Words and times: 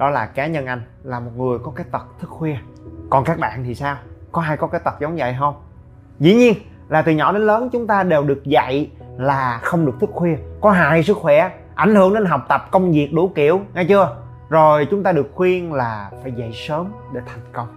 đó 0.00 0.10
là 0.10 0.26
cá 0.26 0.46
nhân 0.46 0.66
anh, 0.66 0.82
là 1.02 1.20
một 1.20 1.30
người 1.36 1.58
có 1.58 1.72
cái 1.76 1.86
tật 1.92 2.06
thức 2.20 2.30
khuya. 2.30 2.56
Còn 3.10 3.24
các 3.24 3.38
bạn 3.38 3.64
thì 3.64 3.74
sao? 3.74 3.96
Có 4.32 4.42
hay 4.42 4.56
có 4.56 4.66
cái 4.66 4.80
tật 4.84 4.94
giống 5.00 5.16
vậy 5.16 5.36
không? 5.38 5.54
Dĩ 6.18 6.34
nhiên 6.34 6.54
là 6.88 7.02
từ 7.02 7.12
nhỏ 7.12 7.32
đến 7.32 7.42
lớn 7.42 7.68
chúng 7.72 7.86
ta 7.86 8.02
đều 8.02 8.22
được 8.22 8.44
dạy 8.44 8.90
là 9.16 9.60
không 9.62 9.86
được 9.86 9.92
thức 10.00 10.10
khuya. 10.12 10.36
Có 10.60 10.70
hại 10.70 11.02
sức 11.02 11.16
khỏe, 11.16 11.50
ảnh 11.74 11.94
hưởng 11.94 12.14
đến 12.14 12.24
học 12.24 12.44
tập, 12.48 12.68
công 12.70 12.92
việc 12.92 13.10
đủ 13.12 13.32
kiểu, 13.34 13.60
nghe 13.74 13.84
chưa? 13.84 14.16
Rồi 14.48 14.86
chúng 14.90 15.02
ta 15.02 15.12
được 15.12 15.30
khuyên 15.34 15.72
là 15.72 16.10
phải 16.22 16.32
dậy 16.32 16.50
sớm 16.54 16.92
để 17.12 17.20
thành 17.26 17.40
công. 17.52 17.68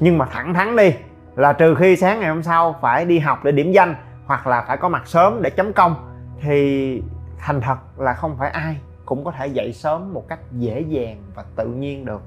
Nhưng 0.00 0.18
mà 0.18 0.26
thẳng 0.26 0.54
thắn 0.54 0.76
đi, 0.76 0.94
là 1.36 1.52
trừ 1.52 1.74
khi 1.74 1.96
sáng 1.96 2.20
ngày 2.20 2.28
hôm 2.28 2.42
sau 2.42 2.76
phải 2.80 3.04
đi 3.04 3.18
học 3.18 3.44
để 3.44 3.52
điểm 3.52 3.72
danh 3.72 3.94
hoặc 4.26 4.46
là 4.46 4.64
phải 4.68 4.76
có 4.76 4.88
mặt 4.88 5.02
sớm 5.06 5.42
để 5.42 5.50
chấm 5.50 5.72
công, 5.72 5.94
thì 6.40 7.02
thành 7.38 7.60
thật 7.60 7.76
là 7.98 8.14
không 8.14 8.36
phải 8.38 8.50
ai 8.50 8.76
cũng 9.10 9.24
có 9.24 9.32
thể 9.38 9.46
dậy 9.46 9.72
sớm 9.72 10.14
một 10.14 10.28
cách 10.28 10.38
dễ 10.52 10.84
dàng 10.88 11.22
và 11.34 11.44
tự 11.56 11.66
nhiên 11.66 12.04
được. 12.04 12.22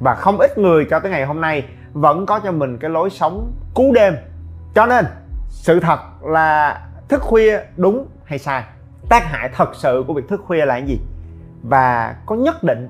Và 0.00 0.14
không 0.14 0.38
ít 0.38 0.58
người 0.58 0.86
cho 0.90 1.00
tới 1.00 1.10
ngày 1.10 1.24
hôm 1.24 1.40
nay 1.40 1.64
vẫn 1.92 2.26
có 2.26 2.40
cho 2.40 2.52
mình 2.52 2.78
cái 2.78 2.90
lối 2.90 3.10
sống 3.10 3.52
cú 3.74 3.92
đêm. 3.94 4.14
Cho 4.74 4.86
nên 4.86 5.04
sự 5.48 5.80
thật 5.80 5.98
là 6.22 6.80
thức 7.08 7.22
khuya 7.22 7.60
đúng 7.76 8.06
hay 8.24 8.38
sai? 8.38 8.64
Tác 9.08 9.24
hại 9.24 9.50
thật 9.54 9.70
sự 9.74 10.04
của 10.06 10.14
việc 10.14 10.28
thức 10.28 10.40
khuya 10.46 10.64
là 10.64 10.74
cái 10.74 10.86
gì? 10.86 10.98
Và 11.62 12.16
có 12.26 12.36
nhất 12.36 12.62
định 12.62 12.88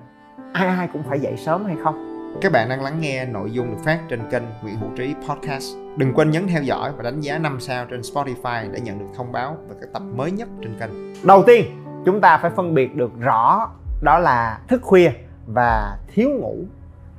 ai 0.53 0.69
ai 0.69 0.89
cũng 0.93 1.03
phải 1.09 1.21
dậy 1.21 1.37
sớm 1.37 1.65
hay 1.65 1.77
không? 1.85 2.09
Các 2.41 2.53
bạn 2.53 2.69
đang 2.69 2.83
lắng 2.83 3.01
nghe 3.01 3.25
nội 3.25 3.51
dung 3.51 3.71
được 3.71 3.81
phát 3.85 3.99
trên 4.09 4.21
kênh 4.31 4.43
Nguyễn 4.63 4.77
Hữu 4.77 4.91
Trí 4.97 5.15
Podcast. 5.29 5.77
Đừng 5.97 6.15
quên 6.15 6.31
nhấn 6.31 6.47
theo 6.47 6.63
dõi 6.63 6.93
và 6.97 7.03
đánh 7.03 7.21
giá 7.21 7.39
5 7.39 7.61
sao 7.61 7.87
trên 7.91 8.01
Spotify 8.01 8.73
để 8.73 8.81
nhận 8.81 8.99
được 8.99 9.09
thông 9.17 9.33
báo 9.33 9.57
về 9.69 9.75
các 9.81 9.89
tập 9.93 10.03
mới 10.17 10.31
nhất 10.31 10.49
trên 10.63 10.77
kênh. 10.81 10.91
Đầu 11.27 11.43
tiên, 11.47 11.82
chúng 12.05 12.21
ta 12.21 12.39
phải 12.39 12.51
phân 12.51 12.75
biệt 12.75 12.97
được 12.97 13.11
rõ 13.21 13.71
đó 14.03 14.19
là 14.19 14.59
thức 14.69 14.83
khuya 14.83 15.13
và 15.47 15.99
thiếu 16.15 16.29
ngủ 16.31 16.57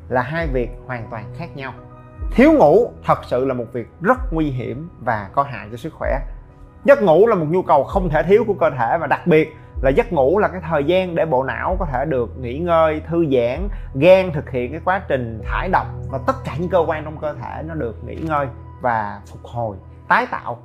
là 0.09 0.22
hai 0.22 0.48
việc 0.48 0.70
hoàn 0.88 1.08
toàn 1.12 1.26
khác 1.38 1.56
nhau. 1.56 1.73
Thiếu 2.31 2.52
ngủ 2.53 2.92
thật 3.06 3.20
sự 3.26 3.45
là 3.45 3.54
một 3.54 3.66
việc 3.73 3.88
rất 4.02 4.17
nguy 4.31 4.45
hiểm 4.45 4.89
và 5.00 5.30
có 5.34 5.44
hại 5.44 5.67
cho 5.72 5.78
sức 5.78 5.94
khỏe. 5.94 6.20
Giấc 6.86 7.02
ngủ 7.02 7.28
là 7.28 7.36
một 7.36 7.45
nhu 7.50 7.61
cầu 7.61 7.84
không 7.84 8.09
thể 8.09 8.23
thiếu 8.23 8.44
của 8.48 8.54
cơ 8.54 8.70
thể 8.70 8.98
và 8.98 9.08
đặc 9.08 9.28
biệt 9.28 9.54
là 9.81 9.89
giấc 9.89 10.14
ngủ 10.14 10.39
là 10.39 10.48
cái 10.48 10.61
thời 10.70 10.84
gian 10.84 11.16
để 11.16 11.26
bộ 11.26 11.44
não 11.44 11.76
có 11.80 11.86
thể 11.86 12.06
được 12.06 12.38
nghỉ 12.39 12.59
ngơi, 12.59 13.02
thư 13.08 13.26
giãn, 13.26 13.70
gan 13.94 14.31
thực 14.34 14.50
hiện 14.50 14.72
cái 14.72 14.81
quá 14.86 15.02
trình 15.08 15.42
thải 15.45 15.70
độc 15.70 15.88
và 16.11 16.20
tất 16.28 16.34
cả 16.45 16.56
những 16.59 16.70
cơ 16.70 16.80
quan 16.88 17.04
trong 17.04 17.17
cơ 17.17 17.34
thể 17.34 17.64
nó 17.66 17.73
được 17.73 18.04
nghỉ 18.06 18.16
ngơi 18.16 18.48
và 18.81 19.22
phục 19.31 19.44
hồi, 19.44 19.78
tái 20.08 20.28
tạo. 20.31 20.58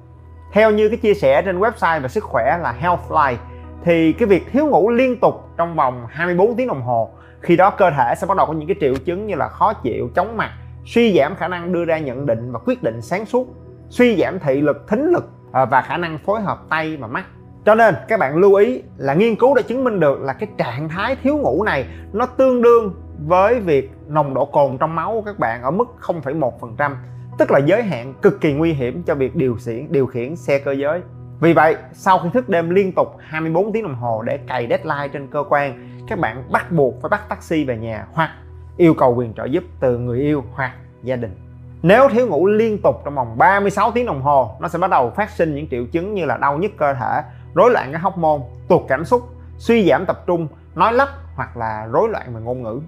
Theo 0.53 0.71
như 0.71 0.89
cái 0.89 0.99
chia 0.99 1.15
sẻ 1.15 1.43
trên 1.43 1.61
website 1.61 2.01
về 2.01 2.09
sức 2.09 2.25
khỏe 2.25 2.59
là 2.63 2.73
Healthline 2.73 3.45
thì 3.85 4.13
cái 4.13 4.29
việc 4.29 4.47
thiếu 4.53 4.67
ngủ 4.67 4.91
liên 4.91 5.21
tục 5.21 5.49
trong 5.57 5.77
vòng 5.77 6.07
24 6.11 6.57
tiếng 6.57 6.69
đồng 6.69 6.83
hồ 6.83 7.11
khi 7.41 7.57
đó 7.57 7.71
cơ 7.71 7.91
thể 7.91 8.15
sẽ 8.17 8.27
bắt 8.27 8.37
đầu 8.37 8.47
có 8.47 8.53
những 8.53 8.69
cái 8.69 8.77
triệu 8.81 8.95
chứng 8.95 9.27
như 9.27 9.35
là 9.35 9.49
khó 9.49 9.73
chịu, 9.73 10.11
chóng 10.15 10.37
mặt, 10.37 10.51
suy 10.85 11.19
giảm 11.19 11.35
khả 11.37 11.49
năng 11.49 11.73
đưa 11.73 11.85
ra 11.85 11.99
nhận 11.99 12.27
định 12.27 12.53
và 12.53 12.59
quyết 12.59 12.83
định 12.83 13.03
sáng 13.03 13.27
suốt, 13.27 13.47
suy 13.89 14.17
giảm 14.17 14.39
thị 14.39 14.61
lực, 14.61 14.89
thính 14.89 15.11
lực 15.13 15.31
à, 15.53 15.65
và 15.65 15.83
khả 15.83 15.97
năng 15.97 16.19
phối 16.19 16.41
hợp 16.41 16.59
tay 16.69 16.97
và 16.97 17.07
mắt. 17.07 17.25
Cho 17.65 17.75
nên 17.75 17.95
các 18.09 18.21
bạn 18.21 18.37
lưu 18.37 18.55
ý 18.55 18.83
là 18.97 19.15
nghiên 19.15 19.37
cứu 19.37 19.55
đã 19.55 19.63
chứng 19.63 19.85
minh 19.85 20.01
được 20.01 20.21
là 20.21 20.33
cái 20.33 20.49
trạng 20.59 20.89
thái 20.89 21.17
thiếu 21.23 21.37
ngủ 21.37 21.65
này 21.65 21.87
nó 22.13 22.27
tương 22.27 22.63
đương 22.63 22.95
với 23.27 23.61
việc 23.61 23.91
nồng 24.07 24.35
độ 24.35 24.45
cồn 24.45 24.79
trong 24.79 24.95
máu 24.95 25.13
của 25.13 25.23
các 25.23 25.39
bạn 25.39 25.63
ở 25.63 25.71
mức 25.71 25.85
0,1%, 26.01 26.93
tức 27.39 27.51
là 27.51 27.59
giới 27.59 27.83
hạn 27.83 28.15
cực 28.23 28.41
kỳ 28.41 28.53
nguy 28.53 28.73
hiểm 28.73 29.03
cho 29.03 29.15
việc 29.15 29.37
điều 29.37 29.57
khiển 29.65 29.93
điều 29.93 30.07
khiển 30.07 30.37
xe 30.37 30.59
cơ 30.59 30.73
giới. 30.73 31.01
Vì 31.41 31.53
vậy, 31.53 31.77
sau 31.93 32.19
khi 32.19 32.29
thức 32.35 32.49
đêm 32.49 32.71
liên 32.71 32.93
tục 32.93 33.17
24 33.21 33.73
tiếng 33.73 33.83
đồng 33.83 33.95
hồ 33.95 34.23
để 34.23 34.37
cày 34.37 34.67
deadline 34.69 35.09
trên 35.13 35.27
cơ 35.27 35.45
quan, 35.49 35.89
các 36.09 36.19
bạn 36.19 36.45
bắt 36.53 36.73
buộc 36.73 36.95
phải 37.03 37.09
bắt 37.09 37.29
taxi 37.29 37.65
về 37.65 37.77
nhà 37.77 38.07
hoặc 38.13 38.31
yêu 38.77 38.95
cầu 38.95 39.15
quyền 39.15 39.35
trợ 39.35 39.45
giúp 39.45 39.65
từ 39.81 39.99
người 39.99 40.21
yêu 40.21 40.45
hoặc 40.53 40.73
gia 41.03 41.17
đình. 41.17 41.37
Nếu 41.83 42.09
thiếu 42.09 42.27
ngủ 42.27 42.47
liên 42.47 42.79
tục 42.83 43.03
trong 43.05 43.15
vòng 43.15 43.39
36 43.39 43.91
tiếng 43.91 44.07
đồng 44.07 44.23
hồ, 44.23 44.57
nó 44.61 44.69
sẽ 44.69 44.79
bắt 44.79 44.91
đầu 44.91 45.11
phát 45.11 45.31
sinh 45.31 45.55
những 45.55 45.69
triệu 45.71 45.85
chứng 45.93 46.15
như 46.15 46.25
là 46.25 46.37
đau 46.37 46.59
nhức 46.59 46.73
cơ 46.77 46.95
thể, 46.95 47.23
rối 47.55 47.71
loạn 47.71 47.93
các 47.93 48.03
hormone 48.03 48.41
tuột 48.69 48.83
cảm 48.89 49.05
xúc, 49.05 49.23
suy 49.59 49.89
giảm 49.89 50.07
tập 50.07 50.25
trung, 50.27 50.49
nói 50.75 50.93
lắp 50.93 51.09
hoặc 51.37 51.57
là 51.57 51.89
rối 51.93 52.09
loạn 52.09 52.35
về 52.35 52.41
ngôn 52.41 52.63
ngữ. 52.63 52.81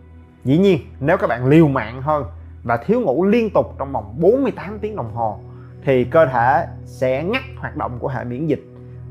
Dĩ 0.44 0.58
nhiên, 0.58 0.78
nếu 1.00 1.16
các 1.16 1.26
bạn 1.26 1.46
liều 1.46 1.68
mạng 1.68 2.02
hơn 2.02 2.24
và 2.62 2.76
thiếu 2.76 3.00
ngủ 3.00 3.24
liên 3.24 3.50
tục 3.50 3.74
trong 3.78 3.92
vòng 3.92 4.14
48 4.20 4.78
tiếng 4.78 4.96
đồng 4.96 5.14
hồ 5.14 5.40
thì 5.84 6.04
cơ 6.04 6.26
thể 6.26 6.66
sẽ 6.84 7.24
ngắt 7.24 7.42
hoạt 7.56 7.76
động 7.76 7.98
của 7.98 8.08
hệ 8.08 8.24
miễn 8.24 8.46
dịch. 8.46 8.62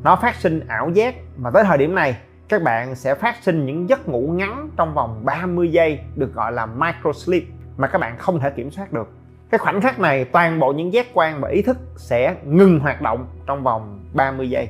Nó 0.04 0.16
phát 0.16 0.36
sinh 0.36 0.68
ảo 0.68 0.90
giác 0.90 1.16
và 1.38 1.52
tới 1.52 1.64
thời 1.64 1.78
điểm 1.78 1.96
này, 1.96 2.18
các 2.50 2.64
bạn 2.64 2.96
sẽ 2.96 3.16
phát 3.16 3.36
sinh 3.42 3.66
những 3.66 3.90
giấc 3.90 4.08
ngủ 4.08 4.34
ngắn 4.36 4.70
trong 4.78 4.94
vòng 4.94 5.22
30 5.26 5.72
giây 5.72 6.00
được 6.16 6.34
gọi 6.34 6.52
là 6.52 6.66
micro 6.66 7.14
sleep 7.14 7.44
mà 7.78 7.88
các 7.88 7.98
bạn 7.98 8.18
không 8.18 8.40
thể 8.40 8.50
kiểm 8.50 8.72
soát 8.72 8.94
được. 8.94 9.10
Cái 9.52 9.58
khoảnh 9.58 9.82
khắc 9.82 10.00
này, 10.00 10.26
toàn 10.26 10.60
bộ 10.60 10.74
những 10.74 10.94
giác 10.94 11.08
quan 11.14 11.42
và 11.42 11.50
ý 11.50 11.62
thức 11.62 11.78
sẽ 11.98 12.36
ngừng 12.46 12.80
hoạt 12.80 13.02
động 13.02 13.28
trong 13.48 13.64
vòng 13.64 14.00
30 14.14 14.50
giây. 14.50 14.70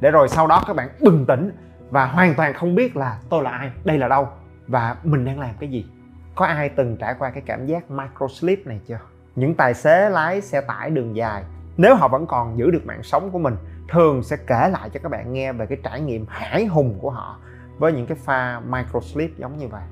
Để 0.00 0.10
rồi 0.10 0.28
sau 0.28 0.46
đó 0.46 0.62
các 0.66 0.76
bạn 0.76 0.88
bừng 1.00 1.26
tỉnh 1.26 1.50
và 1.90 2.06
hoàn 2.06 2.34
toàn 2.34 2.54
không 2.54 2.74
biết 2.74 2.96
là 2.96 3.18
tôi 3.30 3.42
là 3.42 3.50
ai, 3.50 3.70
đây 3.84 3.98
là 3.98 4.08
đâu 4.08 4.28
và 4.66 4.96
mình 5.04 5.24
đang 5.24 5.40
làm 5.40 5.54
cái 5.60 5.70
gì. 5.70 5.86
Có 6.34 6.46
ai 6.46 6.68
từng 6.68 6.96
trải 6.96 7.14
qua 7.18 7.30
cái 7.30 7.42
cảm 7.46 7.66
giác 7.66 7.90
micro 7.90 8.28
sleep 8.28 8.66
này 8.66 8.80
chưa? 8.88 8.98
Những 9.36 9.54
tài 9.54 9.74
xế 9.74 10.10
lái 10.10 10.40
xe 10.40 10.60
tải 10.60 10.90
đường 10.90 11.16
dài, 11.16 11.44
nếu 11.76 11.94
họ 11.94 12.08
vẫn 12.08 12.26
còn 12.26 12.58
giữ 12.58 12.70
được 12.70 12.86
mạng 12.86 13.02
sống 13.02 13.30
của 13.30 13.38
mình, 13.38 13.56
thường 13.88 14.22
sẽ 14.22 14.36
kể 14.46 14.68
lại 14.72 14.90
cho 14.90 15.00
các 15.02 15.08
bạn 15.08 15.32
nghe 15.32 15.52
về 15.52 15.66
cái 15.66 15.78
trải 15.82 16.00
nghiệm 16.00 16.24
hải 16.28 16.66
hùng 16.66 16.98
của 17.00 17.10
họ 17.10 17.38
với 17.78 17.92
những 17.92 18.06
cái 18.06 18.16
pha 18.24 18.60
micro 18.60 19.00
sleep 19.00 19.30
giống 19.36 19.58
như 19.58 19.68
vậy. 19.68 19.82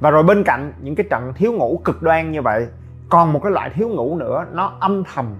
Và 0.00 0.10
rồi 0.10 0.22
bên 0.22 0.44
cạnh 0.44 0.72
những 0.80 0.94
cái 0.94 1.06
trận 1.10 1.32
thiếu 1.36 1.52
ngủ 1.52 1.80
cực 1.84 2.02
đoan 2.02 2.32
như 2.32 2.42
vậy, 2.42 2.66
còn 3.08 3.32
một 3.32 3.40
cái 3.42 3.52
loại 3.52 3.70
thiếu 3.70 3.88
ngủ 3.88 4.16
nữa, 4.16 4.46
nó 4.52 4.76
âm 4.80 5.02
thầm 5.14 5.34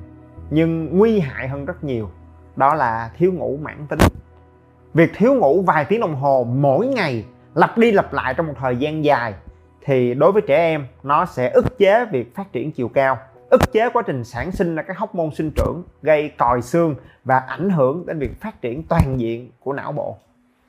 nhưng 0.51 0.99
nguy 0.99 1.21
hại 1.21 1.49
hơn 1.49 1.65
rất 1.65 1.85
nhiều, 1.85 2.11
đó 2.57 2.75
là 2.75 3.11
thiếu 3.19 3.33
ngủ 3.33 3.59
mãn 3.63 3.87
tính. 3.87 3.99
Việc 4.95 5.11
thiếu 5.15 5.35
ngủ 5.35 5.63
vài 5.63 5.85
tiếng 5.85 6.01
đồng 6.01 6.15
hồ 6.15 6.45
mỗi 6.45 6.87
ngày, 6.87 7.25
lặp 7.55 7.79
đi 7.79 7.93
lặp 7.93 8.13
lại 8.13 8.35
trong 8.35 8.47
một 8.47 8.55
thời 8.59 8.77
gian 8.77 9.05
dài 9.05 9.35
thì 9.85 10.15
đối 10.15 10.33
với 10.33 10.43
trẻ 10.43 10.57
em, 10.57 10.87
nó 11.03 11.27
sẽ 11.27 11.51
ức 11.51 11.79
chế 11.79 12.05
việc 12.05 12.35
phát 12.35 12.53
triển 12.53 12.73
chiều 12.73 12.89
cao, 12.89 13.19
ức 13.51 13.61
chế 13.73 13.89
quá 13.93 14.03
trình 14.07 14.25
sản 14.25 14.53
sinh 14.53 14.75
ra 14.75 14.83
các 14.83 14.99
hóc 14.99 15.15
môn 15.15 15.31
sinh 15.31 15.51
trưởng, 15.51 15.83
gây 16.03 16.33
còi 16.39 16.63
xương 16.63 16.95
và 17.25 17.39
ảnh 17.39 17.71
hưởng 17.71 18.07
đến 18.07 18.19
việc 18.19 18.41
phát 18.41 18.63
triển 18.63 18.83
toàn 18.83 19.21
diện 19.21 19.51
của 19.61 19.73
não 19.73 19.93
bộ. 19.93 20.19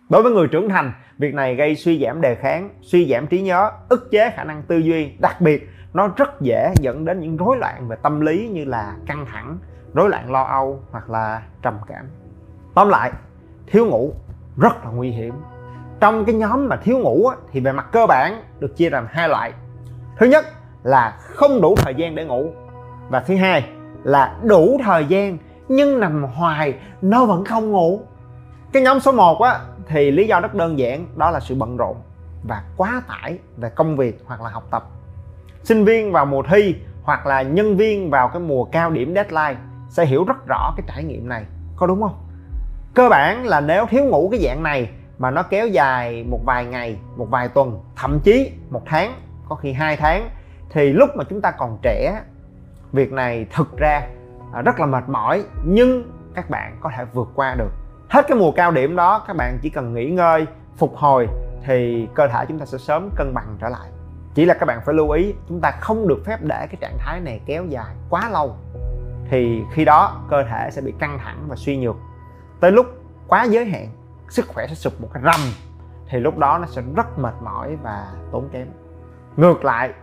Đối 0.09 0.24
với 0.24 0.31
người 0.31 0.48
trưởng 0.48 0.70
thành, 0.70 0.94
việc 1.18 1.34
này 1.34 1.56
gây 1.56 1.76
suy 1.76 2.03
giảm 2.06 2.22
đề 2.22 2.36
kháng, 2.36 2.70
suy 2.81 3.12
giảm 3.12 3.28
trí 3.28 3.42
nhớ, 3.42 3.72
ức 3.90 4.12
chế 4.12 4.31
khả 4.36 4.44
năng 4.44 4.64
tư 4.64 4.78
duy. 4.78 5.12
Đặc 5.20 5.42
biệt, 5.42 5.70
nó 5.94 6.08
rất 6.18 6.42
dễ 6.42 6.74
dẫn 6.82 7.06
đến 7.06 7.20
những 7.20 7.38
rối 7.38 7.58
loạn 7.58 7.88
về 7.88 7.96
tâm 8.02 8.22
lý 8.22 8.47
như 8.47 8.66
là 8.66 8.96
căng 9.08 9.26
thẳng, 9.26 9.58
rối 9.94 10.09
loạn 10.09 10.32
lo 10.32 10.44
âu 10.44 10.80
hoặc 10.92 11.09
là 11.09 11.42
trầm 11.62 11.78
cảm. 11.88 12.06
Tóm 12.74 12.90
lại, 12.90 13.12
thiếu 13.68 13.86
ngủ 13.86 14.14
rất 14.58 14.86
là 14.86 14.92
nguy 14.92 15.09
hiểm 15.09 15.34
trong 16.00 16.25
cái 16.25 16.35
nhóm 16.35 16.69
mà 16.69 16.75
thiếu 16.75 16.97
ngủ 16.97 17.29
thì 17.51 17.59
về 17.59 17.72
mặt 17.72 17.85
cơ 17.91 18.06
bản 18.07 18.44
được 18.59 18.78
chia 18.78 18.89
làm 18.89 19.07
hai 19.09 19.29
loại. 19.29 19.53
Thứ 20.17 20.25
nhất 20.25 20.46
là 20.84 21.17
không 21.20 21.61
đủ 21.61 21.75
thời 21.75 21.96
gian 21.96 22.16
để 22.16 22.25
ngủ. 22.25 22.49
Và 23.09 23.20
thứ 23.20 23.35
hai 23.35 23.70
là 24.03 24.37
đủ 24.43 24.79
thời 24.84 25.05
gian 25.05 25.37
nhưng 25.67 25.99
nằm 25.99 26.23
hoài, 26.23 26.73
nó 27.02 27.25
vẫn 27.25 27.46
không 27.46 27.72
ngủ. 27.72 28.02
Cái 28.73 28.84
nhóm 28.84 28.99
số 28.99 29.11
1 29.11 29.41
á, 29.41 29.59
thì 29.87 30.11
lý 30.11 30.28
do 30.28 30.40
rất 30.40 30.53
đơn 30.55 30.79
giản, 30.79 31.08
đó 31.16 31.31
là 31.31 31.40
sự 31.40 31.55
bận 31.55 31.78
rộn 31.78 31.97
và 32.43 32.64
quá 32.78 33.02
tải 33.08 33.40
về 33.58 33.70
công 33.70 33.97
việc 33.97 34.23
hoặc 34.25 34.41
là 34.41 34.49
học 34.49 34.64
tập. 34.72 34.84
Sinh 35.64 35.85
viên 35.85 36.11
vào 36.11 36.25
mùa 36.25 36.43
thi 36.49 36.75
hoặc 37.03 37.25
là 37.25 37.41
nhân 37.41 37.78
viên 37.78 38.09
vào 38.09 38.28
cái 38.28 38.40
mùa 38.40 38.64
cao 38.64 38.91
điểm 38.91 39.16
deadline 39.16 39.55
sẽ 39.90 40.05
hiểu 40.05 40.23
rất 40.23 40.47
rõ 40.47 40.73
cái 40.78 40.85
trải 40.87 41.03
nghiệm 41.03 41.29
này. 41.29 41.46
Có 41.75 41.87
đúng 41.87 42.02
không? 42.02 42.16
Cơ 42.93 43.09
bản 43.09 43.46
là 43.46 43.61
nếu 43.61 43.85
thiếu 43.85 44.03
ngủ 44.03 44.29
cái 44.31 44.40
dạng 44.43 44.64
này 44.64 44.90
mà 45.17 45.32
nó 45.32 45.44
kéo 45.44 45.67
dài 45.67 46.23
một 46.29 46.40
vài 46.46 46.66
ngày, 46.66 46.97
một 47.16 47.28
vài 47.29 47.47
tuần, 47.50 47.79
thậm 47.96 48.20
chí 48.20 48.52
một 48.70 48.82
tháng, 48.85 49.14
có 49.50 49.56
khi 49.56 49.73
hai 49.73 49.97
tháng, 49.97 50.29
thì 50.70 50.94
lúc 50.94 51.09
mà 51.16 51.23
chúng 51.29 51.41
ta 51.41 51.52
còn 51.52 51.78
trẻ, 51.82 52.22
việc 52.91 53.12
này 53.12 53.47
thực 53.53 53.78
ra 53.78 54.08
à, 54.53 54.62
rất 54.62 54.79
là 54.79 54.85
mệt 54.85 55.03
mỏi, 55.09 55.44
nhưng 55.66 56.12
các 56.35 56.50
bạn 56.50 56.78
có 56.82 56.91
thể 56.97 57.06
vượt 57.14 57.28
qua 57.35 57.56
được. 57.56 57.72
Hết 58.09 58.26
cái 58.28 58.38
mùa 58.38 58.52
cao 58.52 58.72
điểm 58.72 58.96
đó, 58.96 59.23
các 59.28 59.35
bạn 59.35 59.58
chỉ 59.62 59.70
cần 59.70 59.94
nghỉ 59.94 60.09
ngơi, 60.09 60.46
phục 60.78 60.96
hồi, 60.96 61.28
thì 61.66 62.08
cơ 62.14 62.28
thể 62.28 62.46
chúng 62.47 62.59
ta 62.59 62.66
sẽ 62.66 62.78
sớm 62.78 63.09
cân 63.16 63.34
bằng 63.34 63.58
trở 63.59 63.70
lại. 63.70 63.90
Chỉ 64.34 64.46
là 64.46 64.53
các 64.53 64.66
bạn 64.66 64.82
phải 64.85 64.96
lưu 64.96 65.09
ý, 65.09 65.34
chúng 65.50 65.61
ta 65.61 65.72
không 65.72 66.08
được 66.08 66.26
phép 66.26 66.38
để 66.41 66.68
cái 66.68 66.76
trạng 66.82 66.97
thái 67.00 67.20
này 67.20 67.41
kéo 67.46 67.66
dài 67.66 67.96
quá 68.09 68.29
lâu. 68.29 68.56
Thì 69.29 69.61
khi 69.73 69.85
đó, 69.85 70.22
cơ 70.29 70.44
thể 70.44 70.70
sẽ 70.72 70.82
bị 70.82 70.94
căng 71.00 71.20
thẳng 71.23 71.46
và 71.47 71.56
suy 71.56 71.78
nhược. 71.78 71.96
Tới 72.59 72.72
lúc 72.72 72.85
quá 73.28 73.44
giới 73.44 73.66
hạn 73.66 73.88
sức 74.29 74.47
khỏe 74.47 74.67
sẽ 74.67 74.75
sụp 74.75 75.01
một 75.01 75.07
cái 75.13 75.23
rầm, 75.23 75.39
thì 76.09 76.19
lúc 76.19 76.37
đó 76.37 76.57
nó 76.57 76.67
sẽ 76.67 76.81
rất 76.95 77.19
mệt 77.19 77.33
mỏi 77.43 77.75
và 77.83 78.13
tốn 78.31 78.49
kém. 78.51 78.67
Ngược 79.37 79.66
lại, 79.66 79.93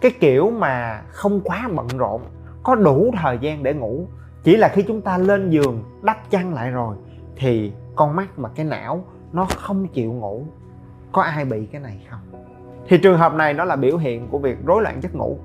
cái 0.00 0.12
kiểu 0.20 0.50
mà 0.50 1.02
không 1.08 1.40
quá 1.44 1.68
bận 1.74 1.88
rộn, 1.98 2.22
có 2.62 2.74
đủ 2.74 3.10
thời 3.22 3.38
gian 3.38 3.62
để 3.62 3.74
ngủ, 3.74 4.06
chỉ 4.42 4.56
là 4.56 4.68
khi 4.68 4.82
chúng 4.82 5.00
ta 5.00 5.18
lên 5.18 5.50
giường 5.50 5.84
đắp 6.02 6.30
chăn 6.30 6.54
lại 6.54 6.70
rồi, 6.70 6.96
thì 7.36 7.72
con 7.96 8.16
mắt 8.16 8.36
và 8.36 8.50
cái 8.54 8.66
não 8.66 9.04
nó 9.32 9.46
không 9.56 9.88
chịu 9.88 10.12
ngủ. 10.12 10.46
Có 11.12 11.22
ai 11.22 11.44
bị 11.44 11.66
cái 11.66 11.80
này 11.80 12.06
không? 12.10 12.20
Thì 12.88 12.98
trường 12.98 13.18
hợp 13.18 13.34
này 13.34 13.54
nó 13.54 13.64
là 13.64 13.76
biểu 13.76 13.96
hiện 13.96 14.28
của 14.28 14.38
việc 14.38 14.58
rối 14.66 14.82
loạn 14.82 15.00
giấc 15.02 15.14
ngủ. 15.14 15.38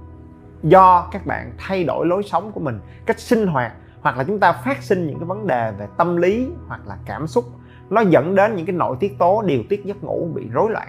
Do 0.64 1.08
các 1.12 1.26
bạn 1.26 1.52
thay 1.58 1.84
đổi 1.84 2.06
lối 2.06 2.24
sống 2.24 2.52
của 2.52 2.60
mình, 2.60 2.80
cách 3.06 3.20
sinh 3.20 3.48
hoạt, 3.48 3.74
hoặc 4.02 4.18
là 4.18 4.24
chúng 4.24 4.40
ta 4.40 4.52
phát 4.52 4.84
sinh 4.84 5.08
những 5.08 5.20
cái 5.20 5.26
vấn 5.26 5.48
đề 5.48 5.72
về 5.72 5.88
tâm 5.98 6.18
lý 6.18 6.50
hoặc 6.68 6.82
là 6.88 6.98
cảm 7.06 7.28
xúc 7.28 7.46
nó 7.90 8.02
dẫn 8.02 8.36
đến 8.36 8.56
những 8.56 8.66
cái 8.66 8.76
nội 8.76 8.98
tiết 9.00 9.20
tố 9.20 9.42
điều 9.42 9.64
tiết 9.70 9.86
giấc 9.86 10.04
ngủ 10.04 10.30
bị 10.34 10.50
rối 10.52 10.72
loạn. 10.72 10.88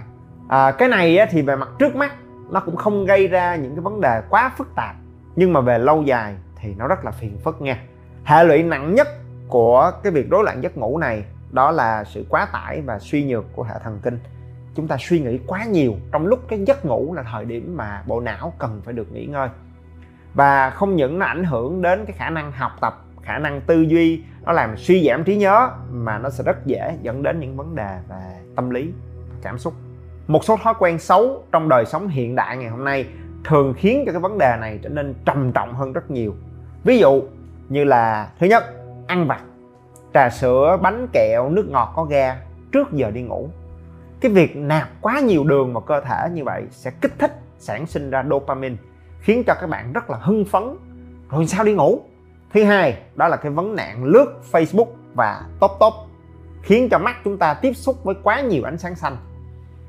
À, 0.49 0.71
cái 0.71 0.89
này 0.89 1.19
thì 1.31 1.43
về 1.43 1.57
mặt 1.57 1.69
trước 1.79 1.97
mắt 1.97 2.13
nó 2.51 2.61
cũng 2.61 2.77
không 2.77 3.07
gây 3.07 3.29
ra 3.29 3.57
những 3.57 3.75
cái 3.75 3.81
vấn 3.81 4.01
đề 4.01 4.23
quá 4.31 4.53
phức 4.57 4.75
tạp. 4.75 4.97
Nhưng 5.37 5.53
mà 5.53 5.61
về 5.61 5.79
lâu 5.79 6.03
dài 6.03 6.35
thì 6.57 6.75
nó 6.79 6.89
rất 6.89 7.05
là 7.05 7.11
phiền 7.11 7.39
phức 7.45 7.61
nha. 7.61 7.79
Hệ 8.25 8.45
lụy 8.45 8.63
nặng 8.63 8.95
nhất 8.95 9.09
của 9.49 9.93
cái 10.03 10.13
việc 10.13 10.31
rối 10.31 10.45
loạn 10.45 10.63
giấc 10.63 10.77
ngủ 10.77 10.99
này 10.99 11.25
đó 11.51 11.71
là 11.71 12.05
sự 12.05 12.25
quá 12.29 12.49
tải 12.53 12.81
và 12.81 12.99
suy 12.99 13.25
nhược 13.25 13.45
của 13.53 13.63
hệ 13.63 13.75
thần 13.85 13.99
kinh. 14.03 14.19
Chúng 14.75 14.89
ta 14.89 14.97
suy 15.01 15.21
nghĩ 15.21 15.39
quá 15.47 15.65
nhiều 15.65 15.95
trong 16.13 16.27
lúc 16.27 16.41
cái 16.49 16.65
giấc 16.67 16.85
ngủ 16.85 17.15
là 17.15 17.23
thời 17.33 17.45
điểm 17.45 17.77
mà 17.77 18.03
bộ 18.07 18.21
não 18.21 18.53
cần 18.59 18.81
phải 18.85 18.95
được 18.95 19.13
nghỉ 19.13 19.27
ngơi. 19.27 19.49
Và 20.35 20.71
không 20.71 20.97
những 20.97 21.19
nó 21.19 21.27
ảnh 21.27 21.45
hưởng 21.45 21.83
đến 21.83 22.05
cái 22.07 22.17
khả 22.19 22.31
năng 22.31 22.53
học 22.53 22.73
tập 22.81 23.05
khả 23.23 23.39
năng 23.39 23.61
tư 23.61 23.83
duy 23.83 24.23
nó 24.49 24.55
làm 24.55 24.77
suy 24.77 25.09
giảm 25.09 25.25
trí 25.25 25.37
nhớ 25.37 25.71
mà 25.91 26.19
nó 26.19 26.31
sẽ 26.31 26.45
rất 26.45 26.67
dễ 26.67 26.97
dẫn 27.03 27.23
đến 27.23 27.41
những 27.41 27.57
vấn 27.57 27.75
đề 27.77 27.99
về 28.09 28.41
tâm 28.57 28.71
lý, 28.71 28.93
cảm 29.43 29.59
xúc. 29.59 29.75
Một 30.27 30.45
số 30.45 30.57
thói 30.57 30.75
quen 30.79 30.99
xấu 30.99 31.45
trong 31.53 31.69
đời 31.69 31.85
sống 31.85 32.09
hiện 32.09 32.35
đại 32.35 32.57
ngày 32.57 32.69
hôm 32.69 32.85
nay 32.85 33.07
thường 33.45 33.75
khiến 33.77 34.03
cho 34.07 34.13
cái 34.13 34.21
vấn 34.21 34.39
đề 34.39 34.57
này 34.61 34.79
trở 34.83 34.89
nên 34.89 35.15
trầm 35.25 35.53
trọng 35.53 35.75
hơn 35.75 35.93
rất 35.93 36.11
nhiều. 36.11 36.35
Ví 36.85 36.99
dụ 36.99 37.23
như 37.69 37.85
là, 37.85 38.29
thứ 38.41 38.47
nhất, 38.47 38.65
ăn 39.07 39.27
vặt, 39.27 39.41
trà 40.15 40.31
sữa, 40.31 40.79
bánh 40.83 41.07
kẹo, 41.13 41.51
nước 41.51 41.69
ngọt, 41.69 41.93
có 41.97 42.05
ga 42.05 42.37
trước 42.73 42.93
giờ 42.93 43.11
đi 43.11 43.23
ngủ. 43.23 43.49
Cái 44.21 44.33
việc 44.33 44.57
nạp 44.57 44.89
quá 45.01 45.21
nhiều 45.21 45.45
đường 45.45 45.73
vào 45.73 45.81
cơ 45.81 46.01
thể 46.01 46.29
như 46.33 46.45
vậy 46.45 46.63
sẽ 46.71 46.91
kích 47.01 47.19
thích 47.19 47.39
sản 47.59 47.87
sinh 47.87 48.11
ra 48.11 48.25
dopamine, 48.31 48.77
khiến 49.21 49.43
cho 49.47 49.55
các 49.61 49.71
bạn 49.71 49.93
rất 49.93 50.11
là 50.11 50.19
hưng 50.21 50.45
phấn. 50.45 50.63
Rồi 51.31 51.47
sao 51.47 51.65
đi 51.65 51.75
ngủ? 51.75 52.01
Thứ 52.53 52.65
hai, 52.65 52.99
đó 53.15 53.29
là 53.29 53.37
cái 53.37 53.53
vấn 53.53 53.77
nạn 53.77 54.05
lướt 54.05 54.41
facebook 54.53 54.89
và 55.15 55.43
top 55.61 55.71
top, 55.81 55.95
khiến 56.63 56.89
cho 56.91 56.99
mắt 56.99 57.17
chúng 57.25 57.39
ta 57.39 57.55
tiếp 57.55 57.73
xúc 57.73 58.05
với 58.05 58.15
quá 58.23 58.41
nhiều 58.41 58.63
ánh 58.65 58.79
sáng 58.79 58.95
xanh. 58.95 59.17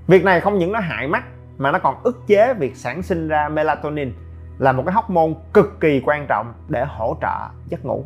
Việc 0.08 0.24
này 0.24 0.42
không 0.42 0.58
những 0.58 0.72
nó 0.72 0.80
hại 0.80 1.08
mắt, 1.08 1.24
mà 1.58 1.72
nó 1.72 1.80
còn 1.80 2.04
ức 2.04 2.28
chế 2.28 2.54
việc 2.54 2.76
sản 2.76 3.04
sinh 3.04 3.28
ra 3.28 3.50
melatonin, 3.50 4.14
là 4.58 4.72
một 4.72 4.84
cái 4.86 4.96
hormone 4.96 5.34
cực 5.54 5.80
kỳ 5.80 6.02
quan 6.06 6.26
trọng 6.30 6.54
để 6.68 6.86
hỗ 6.86 7.18
trợ 7.22 7.48
giấc 7.70 7.86
ngủ. 7.86 8.04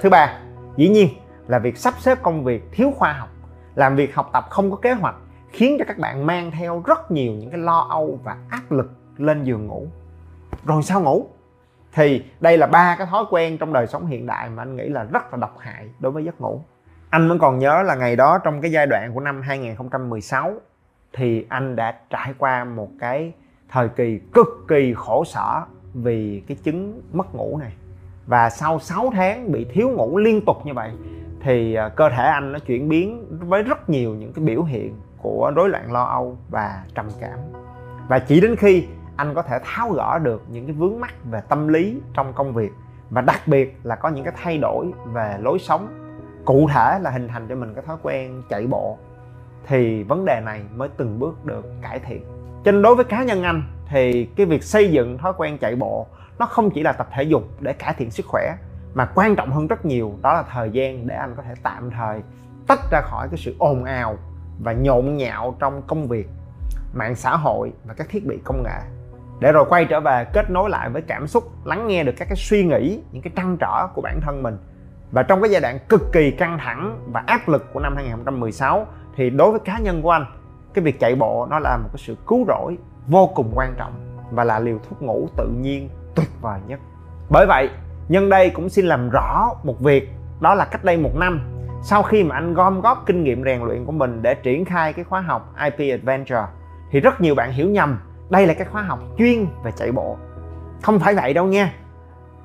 Thứ 0.00 0.10
ba, 0.10 0.38
dĩ 0.76 0.88
nhiên 0.88 1.08
là 1.48 1.58
việc 1.58 1.76
sắp 1.76 1.94
xếp 1.98 2.22
công 2.22 2.44
việc 2.44 2.62
thiếu 2.72 2.92
khoa 2.96 3.12
học, 3.12 3.28
làm 3.74 3.96
việc 3.96 4.14
học 4.14 4.30
tập 4.32 4.46
không 4.50 4.70
có 4.70 4.76
kế 4.76 4.92
hoạch, 4.92 5.16
khiến 5.50 5.76
cho 5.78 5.84
các 5.88 5.98
bạn 5.98 6.26
mang 6.26 6.50
theo 6.50 6.82
rất 6.86 7.10
nhiều 7.10 7.32
những 7.32 7.50
cái 7.50 7.60
lo 7.60 7.86
âu 7.90 8.20
và 8.24 8.36
áp 8.50 8.72
lực 8.72 8.90
lên 9.16 9.44
giường 9.44 9.66
ngủ. 9.66 9.86
Rồi 10.64 10.82
sao 10.82 11.00
ngủ? 11.00 11.26
Thì 11.96 12.24
đây 12.40 12.58
là 12.58 12.66
ba 12.66 12.96
cái 12.98 13.06
thói 13.06 13.24
quen 13.30 13.58
trong 13.58 13.72
đời 13.72 13.86
sống 13.86 14.06
hiện 14.06 14.26
đại 14.26 14.48
mà 14.50 14.62
anh 14.62 14.76
nghĩ 14.76 14.88
là 14.88 15.04
rất 15.04 15.32
là 15.32 15.38
độc 15.40 15.58
hại 15.58 15.88
đối 15.98 16.12
với 16.12 16.24
giấc 16.24 16.40
ngủ. 16.40 16.60
Anh 17.10 17.28
vẫn 17.28 17.38
còn 17.38 17.58
nhớ 17.58 17.82
là 17.82 17.94
ngày 17.94 18.16
đó 18.16 18.38
trong 18.44 18.60
cái 18.60 18.70
giai 18.70 18.86
đoạn 18.86 19.14
của 19.14 19.20
năm 19.20 19.42
2016 19.42 20.52
thì 21.12 21.46
anh 21.48 21.76
đã 21.76 21.94
trải 22.10 22.34
qua 22.38 22.64
một 22.64 22.88
cái 23.00 23.32
thời 23.68 23.88
kỳ 23.88 24.20
cực 24.34 24.48
kỳ 24.68 24.94
khổ 24.96 25.24
sở 25.24 25.62
vì 25.94 26.42
cái 26.48 26.56
chứng 26.62 27.02
mất 27.12 27.34
ngủ 27.34 27.58
này. 27.58 27.72
Và 28.26 28.50
sau 28.50 28.78
6 28.78 29.10
tháng 29.14 29.52
bị 29.52 29.66
thiếu 29.72 29.88
ngủ 29.88 30.18
liên 30.18 30.40
tục 30.46 30.66
như 30.66 30.74
vậy 30.74 30.90
thì 31.40 31.74
à, 31.74 31.88
cơ 31.88 32.08
thể 32.08 32.24
anh 32.24 32.52
nó 32.52 32.58
chuyển 32.58 32.88
biến 32.88 33.26
với 33.48 33.62
rất 33.62 33.90
nhiều 33.90 34.14
những 34.14 34.32
cái 34.32 34.44
biểu 34.44 34.62
hiện 34.62 34.94
của 35.22 35.52
rối 35.56 35.68
loạn 35.68 35.92
lo 35.92 36.04
âu 36.04 36.38
và 36.50 36.82
trầm 36.94 37.06
cảm. 37.20 37.38
Và 38.08 38.18
chỉ 38.18 38.40
đến 38.40 38.56
khi 38.56 38.86
anh 39.16 39.34
có 39.34 39.42
thể 39.42 39.58
tháo 39.64 39.90
gỡ 39.90 40.18
được 40.18 40.42
những 40.48 40.66
cái 40.66 40.74
vướng 40.74 41.00
mắc 41.00 41.14
về 41.30 41.40
tâm 41.48 41.68
lý 41.68 42.00
trong 42.14 42.32
công 42.32 42.52
việc 42.52 42.72
và 43.10 43.20
đặc 43.20 43.40
biệt 43.46 43.80
là 43.82 43.96
có 43.96 44.08
những 44.08 44.24
cái 44.24 44.34
thay 44.42 44.58
đổi 44.58 44.92
về 45.12 45.36
lối 45.40 45.58
sống. 45.58 45.88
Cụ 46.44 46.68
thể 46.74 46.98
là 47.02 47.10
hình 47.10 47.28
thành 47.28 47.46
cho 47.48 47.54
mình 47.54 47.74
cái 47.74 47.84
thói 47.86 47.96
quen 48.02 48.42
chạy 48.48 48.66
bộ 48.66 48.98
thì 49.66 50.02
vấn 50.02 50.24
đề 50.24 50.40
này 50.44 50.62
mới 50.74 50.88
từng 50.96 51.18
bước 51.18 51.44
được 51.44 51.66
cải 51.82 51.98
thiện. 51.98 52.24
Cho 52.64 52.72
nên 52.72 52.82
đối 52.82 52.94
với 52.94 53.04
cá 53.04 53.24
nhân 53.24 53.42
anh 53.42 53.62
thì 53.88 54.24
cái 54.24 54.46
việc 54.46 54.64
xây 54.64 54.90
dựng 54.90 55.18
thói 55.18 55.32
quen 55.36 55.58
chạy 55.58 55.76
bộ 55.76 56.06
nó 56.38 56.46
không 56.46 56.70
chỉ 56.70 56.82
là 56.82 56.92
tập 56.92 57.08
thể 57.12 57.22
dục 57.22 57.42
để 57.60 57.72
cải 57.72 57.94
thiện 57.94 58.10
sức 58.10 58.26
khỏe, 58.28 58.56
mà 58.94 59.08
quan 59.14 59.36
trọng 59.36 59.50
hơn 59.50 59.66
rất 59.66 59.84
nhiều 59.84 60.14
đó 60.22 60.32
là 60.32 60.42
thời 60.42 60.70
gian 60.70 61.06
để 61.06 61.14
anh 61.14 61.34
có 61.36 61.42
thể 61.42 61.54
tạm 61.62 61.90
thời 61.90 62.22
tách 62.66 62.90
ra 62.90 63.00
khỏi 63.00 63.28
cái 63.30 63.38
sự 63.38 63.56
ồn 63.58 63.84
ào 63.84 64.16
và 64.62 64.72
nhộn 64.72 65.16
nhạo 65.16 65.56
trong 65.58 65.82
công 65.86 66.08
việc, 66.08 66.28
mạng 66.94 67.14
xã 67.14 67.36
hội 67.36 67.72
và 67.84 67.94
các 67.94 68.08
thiết 68.10 68.26
bị 68.26 68.38
công 68.44 68.62
nghệ 68.62 68.95
để 69.40 69.52
rồi 69.52 69.64
quay 69.68 69.84
trở 69.84 70.00
về 70.00 70.24
kết 70.32 70.50
nối 70.50 70.70
lại 70.70 70.90
với 70.90 71.02
cảm 71.02 71.26
xúc, 71.26 71.44
lắng 71.64 71.86
nghe 71.86 72.04
được 72.04 72.12
các 72.16 72.28
cái 72.28 72.36
suy 72.36 72.64
nghĩ, 72.64 73.02
những 73.12 73.22
cái 73.22 73.32
trăn 73.36 73.56
trở 73.60 73.86
của 73.94 74.02
bản 74.02 74.20
thân 74.22 74.42
mình. 74.42 74.58
Và 75.10 75.22
trong 75.22 75.40
cái 75.42 75.50
giai 75.50 75.60
đoạn 75.60 75.78
cực 75.88 76.12
kỳ 76.12 76.30
căng 76.30 76.58
thẳng 76.58 76.98
và 77.12 77.24
áp 77.26 77.48
lực 77.48 77.72
của 77.72 77.80
năm 77.80 77.96
2016 77.96 78.86
thì 79.16 79.30
đối 79.30 79.50
với 79.50 79.60
cá 79.60 79.78
nhân 79.78 80.02
của 80.02 80.10
anh, 80.10 80.26
cái 80.74 80.84
việc 80.84 81.00
chạy 81.00 81.14
bộ 81.14 81.46
nó 81.50 81.58
là 81.58 81.76
một 81.76 81.88
cái 81.92 81.98
sự 82.06 82.16
cứu 82.26 82.44
rỗi 82.48 82.78
vô 83.06 83.26
cùng 83.34 83.52
quan 83.54 83.74
trọng 83.78 83.92
và 84.30 84.44
là 84.44 84.58
liều 84.58 84.78
thuốc 84.88 85.02
ngủ 85.02 85.28
tự 85.36 85.48
nhiên 85.60 85.88
tuyệt 86.14 86.28
vời 86.40 86.60
nhất. 86.66 86.80
Bởi 87.30 87.46
vậy, 87.46 87.70
nhân 88.08 88.28
đây 88.28 88.50
cũng 88.50 88.68
xin 88.68 88.86
làm 88.86 89.10
rõ 89.10 89.50
một 89.62 89.80
việc, 89.80 90.10
đó 90.40 90.54
là 90.54 90.64
cách 90.64 90.84
đây 90.84 90.96
một 90.96 91.16
năm, 91.16 91.40
sau 91.82 92.02
khi 92.02 92.24
mà 92.24 92.34
anh 92.34 92.54
gom 92.54 92.80
góp 92.80 93.02
kinh 93.06 93.24
nghiệm 93.24 93.44
rèn 93.44 93.62
luyện 93.62 93.84
của 93.84 93.92
mình 93.92 94.22
để 94.22 94.34
triển 94.34 94.64
khai 94.64 94.92
cái 94.92 95.04
khóa 95.04 95.20
học 95.20 95.54
IP 95.64 95.92
Adventure, 95.92 96.44
thì 96.90 97.00
rất 97.00 97.20
nhiều 97.20 97.34
bạn 97.34 97.52
hiểu 97.52 97.70
nhầm 97.70 97.98
đây 98.30 98.46
là 98.46 98.54
cái 98.54 98.66
khóa 98.66 98.82
học 98.82 98.98
chuyên 99.18 99.46
về 99.64 99.72
chạy 99.76 99.92
bộ. 99.92 100.16
Không 100.82 100.98
phải 100.98 101.14
vậy 101.14 101.34
đâu 101.34 101.46
nha. 101.46 101.72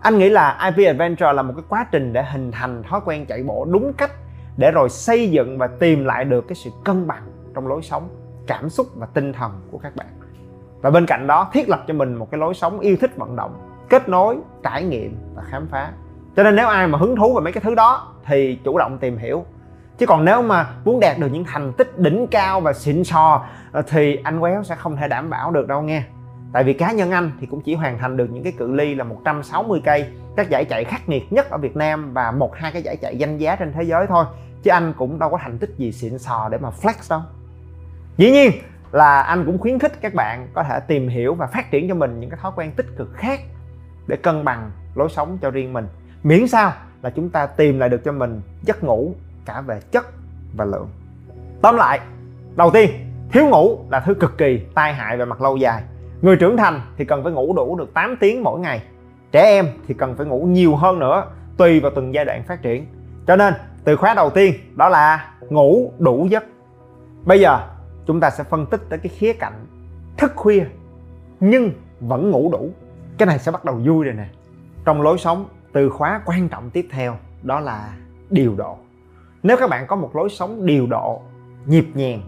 Anh 0.02 0.18
nghĩ 0.18 0.30
là 0.30 0.72
IP 0.76 0.88
Adventure 0.88 1.34
là 1.34 1.42
một 1.42 1.54
cái 1.56 1.66
quá 1.70 1.86
trình 1.92 2.14
để 2.14 2.24
hình 2.24 2.52
thành 2.52 2.84
thói 2.84 3.02
quen 3.06 3.26
chạy 3.26 3.44
bộ 3.44 3.66
đúng 3.66 3.94
cách 3.94 4.12
để 4.58 4.72
rồi 4.72 4.90
xây 4.90 5.32
dựng 5.32 5.58
và 5.58 5.68
tìm 5.68 6.06
lại 6.06 6.26
được 6.26 6.48
cái 6.48 6.56
sự 6.56 6.70
cân 6.84 7.08
bằng 7.08 7.24
trong 7.56 7.68
lối 7.68 7.82
sống, 7.82 8.10
cảm 8.48 8.70
xúc 8.70 8.88
và 8.96 9.08
tinh 9.14 9.34
thần 9.34 9.52
của 9.72 9.78
các 9.78 9.96
bạn. 9.96 10.08
Và 10.82 10.90
bên 10.90 11.06
cạnh 11.06 11.28
đó, 11.28 11.50
thiết 11.54 11.70
lập 11.70 11.84
cho 11.88 11.94
mình 11.94 12.16
một 12.16 12.32
cái 12.32 12.40
lối 12.40 12.54
sống 12.54 12.80
yêu 12.80 12.98
thích 13.02 13.18
vận 13.18 13.36
động, 13.36 13.54
kết 13.90 14.10
nối, 14.10 14.38
trải 14.64 14.84
nghiệm 14.84 15.18
và 15.36 15.44
khám 15.44 15.68
phá. 15.68 15.92
Cho 16.36 16.44
nên 16.44 16.56
nếu 16.56 16.68
ai 16.68 16.88
mà 16.88 16.98
hứng 16.98 17.16
thú 17.16 17.34
về 17.34 17.42
mấy 17.44 17.54
cái 17.54 17.62
thứ 17.62 17.76
đó 17.76 18.14
thì 18.26 18.60
chủ 18.64 18.78
động 18.78 18.98
tìm 18.98 19.18
hiểu 19.18 19.46
chứ 20.02 20.08
còn 20.08 20.26
nếu 20.26 20.42
mà 20.42 20.68
muốn 20.86 21.00
đạt 21.00 21.18
được 21.18 21.28
những 21.32 21.44
thành 21.44 21.74
tích 21.74 22.00
đỉnh 22.00 22.28
cao 22.28 22.62
và 22.62 22.74
xịn 22.74 23.04
sò 23.04 23.46
ờ, 23.72 23.82
thì 23.82 24.20
anh 24.24 24.40
quéo 24.40 24.64
sẽ 24.64 24.76
không 24.76 24.96
thể 24.96 25.08
đảm 25.08 25.30
bảo 25.30 25.52
được 25.52 25.68
đâu 25.68 25.82
nghe. 25.82 26.04
Tại 26.54 26.64
vì 26.64 26.74
cá 26.74 26.92
nhân 26.92 27.12
anh 27.12 27.32
thì 27.40 27.48
cũng 27.48 27.62
chỉ 27.62 27.76
hoàn 27.76 27.98
thành 27.98 28.18
được 28.18 28.30
những 28.32 28.44
cái 28.44 28.54
cự 28.58 28.72
ly 28.72 28.96
là 28.96 29.04
160 29.04 29.82
cây, 29.86 30.06
các 30.36 30.50
giải 30.50 30.66
chạy 30.66 30.84
khắc 30.84 31.10
nghiệt 31.10 31.34
nhất 31.34 31.50
ở 31.50 31.58
Việt 31.58 31.76
Nam 31.76 32.14
và 32.14 32.32
một, 32.32 32.56
hai 32.56 32.72
cái 32.72 32.82
giải 32.82 32.98
chạy 32.98 33.18
danh 33.18 33.38
giá 33.38 33.56
trên 33.56 33.74
thế 33.74 33.84
giới 33.84 34.08
thôi. 34.08 34.26
Chứ 34.64 34.72
anh 34.72 34.94
cũng 34.98 35.20
đâu 35.20 35.30
có 35.30 35.38
thành 35.42 35.58
tích 35.58 35.70
gì 35.78 35.92
xịn 35.92 36.18
sò 36.18 36.50
để 36.52 36.58
mà 36.58 36.70
flex 36.82 36.94
đâu. 37.10 37.22
Dĩ 38.18 38.32
nhiên 38.32 38.52
là 38.92 39.22
anh 39.22 39.46
cũng 39.46 39.58
khuyến 39.58 39.80
khích 39.80 40.02
các 40.02 40.14
bạn 40.14 40.48
có 40.54 40.64
thể 40.64 40.80
tìm 40.80 41.08
hiểu 41.08 41.34
và 41.36 41.48
phát 41.48 41.72
triển 41.72 41.88
cho 41.90 41.96
mình 41.96 42.20
những 42.20 42.30
cái 42.30 42.40
thói 42.42 42.52
quen 42.56 42.72
tích 42.72 42.88
cực 42.98 43.14
khác 43.14 43.40
để 44.08 44.16
cân 44.16 44.46
bằng 44.46 44.72
lối 44.96 45.10
sống 45.10 45.38
cho 45.42 45.52
riêng 45.52 45.74
mình. 45.74 45.88
Miễn 46.24 46.48
sao 46.48 46.74
là 47.02 47.10
chúng 47.10 47.30
ta 47.30 47.46
tìm 47.46 47.80
lại 47.80 47.90
được 47.90 48.02
cho 48.06 48.12
mình 48.12 48.42
giấc 48.62 48.84
ngủ 48.84 49.16
cả 49.46 49.62
về 49.62 49.80
chất 49.92 50.06
và 50.56 50.66
lượng. 50.66 50.90
Tóm 51.62 51.76
lại, 51.76 52.00
đầu 52.56 52.72
tiên, 52.72 52.90
thiếu 53.32 53.48
ngủ 53.48 53.80
là 53.90 54.00
thứ 54.00 54.14
cực 54.14 54.38
kỳ 54.38 54.62
tai 54.76 54.94
hại 54.94 55.18
về 55.18 55.26
mặt 55.26 55.42
lâu 55.42 55.58
dài. 55.58 55.84
Người 56.22 56.36
trưởng 56.36 56.58
thành 56.58 56.82
thì 56.98 57.06
cần 57.06 57.24
phải 57.24 57.32
ngủ 57.32 57.54
đủ 57.54 57.76
được 57.76 57.94
8 57.94 58.16
tiếng 58.20 58.44
mỗi 58.44 58.60
ngày. 58.60 58.84
Trẻ 59.32 59.44
em 59.44 59.68
thì 59.88 59.94
cần 59.94 60.16
phải 60.16 60.26
ngủ 60.26 60.44
nhiều 60.44 60.76
hơn 60.76 61.00
nữa, 61.00 61.26
tùy 61.58 61.80
vào 61.80 61.92
từng 61.96 62.14
giai 62.14 62.26
đoạn 62.26 62.44
phát 62.44 62.62
triển. 62.62 62.86
Cho 63.28 63.36
nên, 63.36 63.54
từ 63.84 63.96
khóa 63.96 64.14
đầu 64.14 64.30
tiên, 64.30 64.54
đó 64.76 64.90
là 64.90 65.34
ngủ 65.50 65.92
đủ 66.00 66.28
giấc. 66.30 66.44
Bây 67.24 67.40
giờ, 67.40 67.60
chúng 68.06 68.20
ta 68.20 68.30
sẽ 68.30 68.44
phân 68.44 68.66
tích 68.66 68.82
tới 68.90 69.00
cái 69.00 69.10
khía 69.10 69.34
cạnh 69.34 69.66
thức 70.18 70.32
khuya, 70.36 70.66
nhưng 71.40 71.72
vẫn 72.00 72.32
ngủ 72.32 72.50
đủ. 72.52 72.72
Cái 73.18 73.26
này 73.26 73.40
sẽ 73.40 73.52
bắt 73.52 73.66
đầu 73.66 73.76
vui 73.76 74.06
rồi 74.06 74.14
nè. 74.14 74.26
Trong 74.86 75.02
lối 75.02 75.18
sống, 75.18 75.46
từ 75.74 75.90
khóa 75.90 76.22
quan 76.26 76.50
trọng 76.50 76.70
tiếp 76.70 76.88
theo, 76.92 77.18
đó 77.44 77.60
là 77.60 77.94
điều 78.30 78.56
độ 78.56 78.78
nếu 79.44 79.58
các 79.58 79.70
bạn 79.70 79.88
có 79.88 79.96
một 79.96 80.16
lối 80.16 80.30
sống 80.30 80.66
điều 80.66 80.88
độ 80.88 81.22
nhịp 81.66 81.86
nhàng, 81.94 82.22